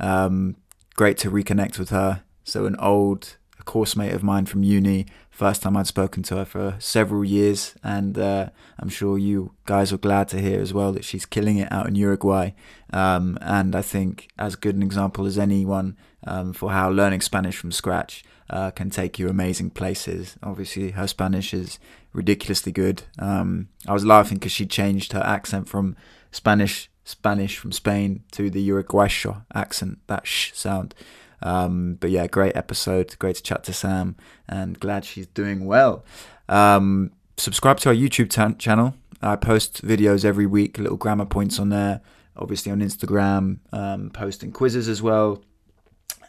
Um, 0.00 0.56
great 0.96 1.18
to 1.18 1.30
reconnect 1.30 1.78
with 1.78 1.90
her. 1.90 2.22
So, 2.44 2.64
an 2.64 2.76
old 2.78 3.36
course 3.64 3.96
mate 3.96 4.12
of 4.12 4.22
mine 4.22 4.46
from 4.46 4.62
uni. 4.62 5.06
First 5.30 5.62
time 5.62 5.76
I'd 5.76 5.86
spoken 5.86 6.22
to 6.24 6.36
her 6.36 6.44
for 6.44 6.76
several 6.78 7.24
years. 7.24 7.74
And 7.82 8.18
uh, 8.18 8.50
I'm 8.78 8.88
sure 8.88 9.18
you 9.18 9.52
guys 9.66 9.92
are 9.92 9.98
glad 9.98 10.28
to 10.28 10.40
hear 10.40 10.60
as 10.60 10.72
well 10.72 10.92
that 10.92 11.04
she's 11.04 11.26
killing 11.26 11.58
it 11.58 11.70
out 11.72 11.86
in 11.86 11.94
Uruguay. 11.94 12.50
Um, 12.92 13.38
and 13.40 13.74
I 13.74 13.82
think 13.82 14.28
as 14.38 14.56
good 14.56 14.74
an 14.76 14.82
example 14.82 15.26
as 15.26 15.38
anyone 15.38 15.96
um, 16.26 16.52
for 16.52 16.70
how 16.70 16.90
learning 16.90 17.22
Spanish 17.22 17.56
from 17.56 17.72
scratch 17.72 18.24
uh, 18.50 18.70
can 18.70 18.90
take 18.90 19.18
you 19.18 19.28
amazing 19.28 19.70
places. 19.70 20.36
Obviously, 20.42 20.90
her 20.90 21.06
Spanish 21.06 21.54
is 21.54 21.78
ridiculously 22.12 22.72
good. 22.72 23.02
Um, 23.18 23.68
I 23.88 23.92
was 23.92 24.04
laughing 24.04 24.38
because 24.38 24.52
she 24.52 24.66
changed 24.66 25.12
her 25.12 25.22
accent 25.22 25.68
from 25.68 25.96
Spanish 26.30 26.90
Spanish 27.04 27.58
from 27.58 27.72
Spain 27.72 28.22
to 28.30 28.48
the 28.48 28.68
Uruguayo 28.68 29.44
accent, 29.54 29.98
that 30.06 30.26
sh 30.26 30.52
sound. 30.54 30.94
Um, 31.42 31.98
but 32.00 32.10
yeah, 32.10 32.26
great 32.26 32.56
episode. 32.56 33.16
Great 33.18 33.36
to 33.36 33.42
chat 33.42 33.64
to 33.64 33.72
Sam, 33.72 34.16
and 34.48 34.78
glad 34.78 35.04
she's 35.04 35.26
doing 35.26 35.66
well. 35.66 36.04
Um, 36.48 37.12
subscribe 37.36 37.78
to 37.80 37.90
our 37.90 37.94
YouTube 37.94 38.30
tan- 38.30 38.58
channel. 38.58 38.94
I 39.20 39.36
post 39.36 39.84
videos 39.86 40.24
every 40.24 40.46
week, 40.46 40.78
little 40.78 40.96
grammar 40.96 41.26
points 41.26 41.58
on 41.58 41.68
there. 41.68 42.00
Obviously 42.36 42.72
on 42.72 42.80
Instagram, 42.80 43.58
um, 43.72 44.10
posting 44.10 44.52
quizzes 44.52 44.88
as 44.88 45.02
well 45.02 45.42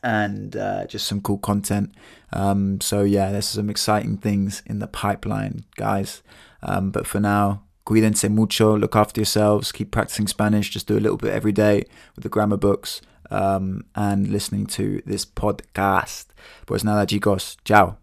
and 0.04 0.58
uh, 0.58 0.86
just 0.86 1.08
some 1.08 1.21
cool 1.21 1.38
content. 1.38 1.95
Um, 2.34 2.82
so 2.82 3.04
yeah, 3.04 3.32
there's 3.32 3.47
some 3.47 3.69
exciting 3.69 4.17
things 4.17 4.62
in 4.65 4.80
the 4.80 4.88
pipeline, 4.88 5.63
guys. 5.78 6.21
Um, 6.62 6.91
but 6.91 7.08
for 7.08 7.19
now, 7.19 7.63
cuídense 7.88 8.30
mucho, 8.30 8.78
look 8.78 8.95
after 8.95 9.21
yourselves, 9.21 9.71
keep 9.71 9.91
practicing 9.91 10.28
Spanish, 10.28 10.69
just 10.69 10.88
do 10.88 10.97
a 10.97 10.99
little 10.99 11.17
bit 11.17 11.34
every 11.34 11.54
day 11.54 11.86
with 12.15 12.23
the 12.23 12.30
grammar 12.30 12.58
books 12.58 13.02
um, 13.34 13.86
and 13.96 14.28
listening 14.28 14.65
to 14.67 15.02
this 15.06 15.26
podcast. 15.26 16.28
Pues 16.65 16.84
nada, 16.84 17.06
chicos, 17.06 17.58
ciao. 17.65 18.02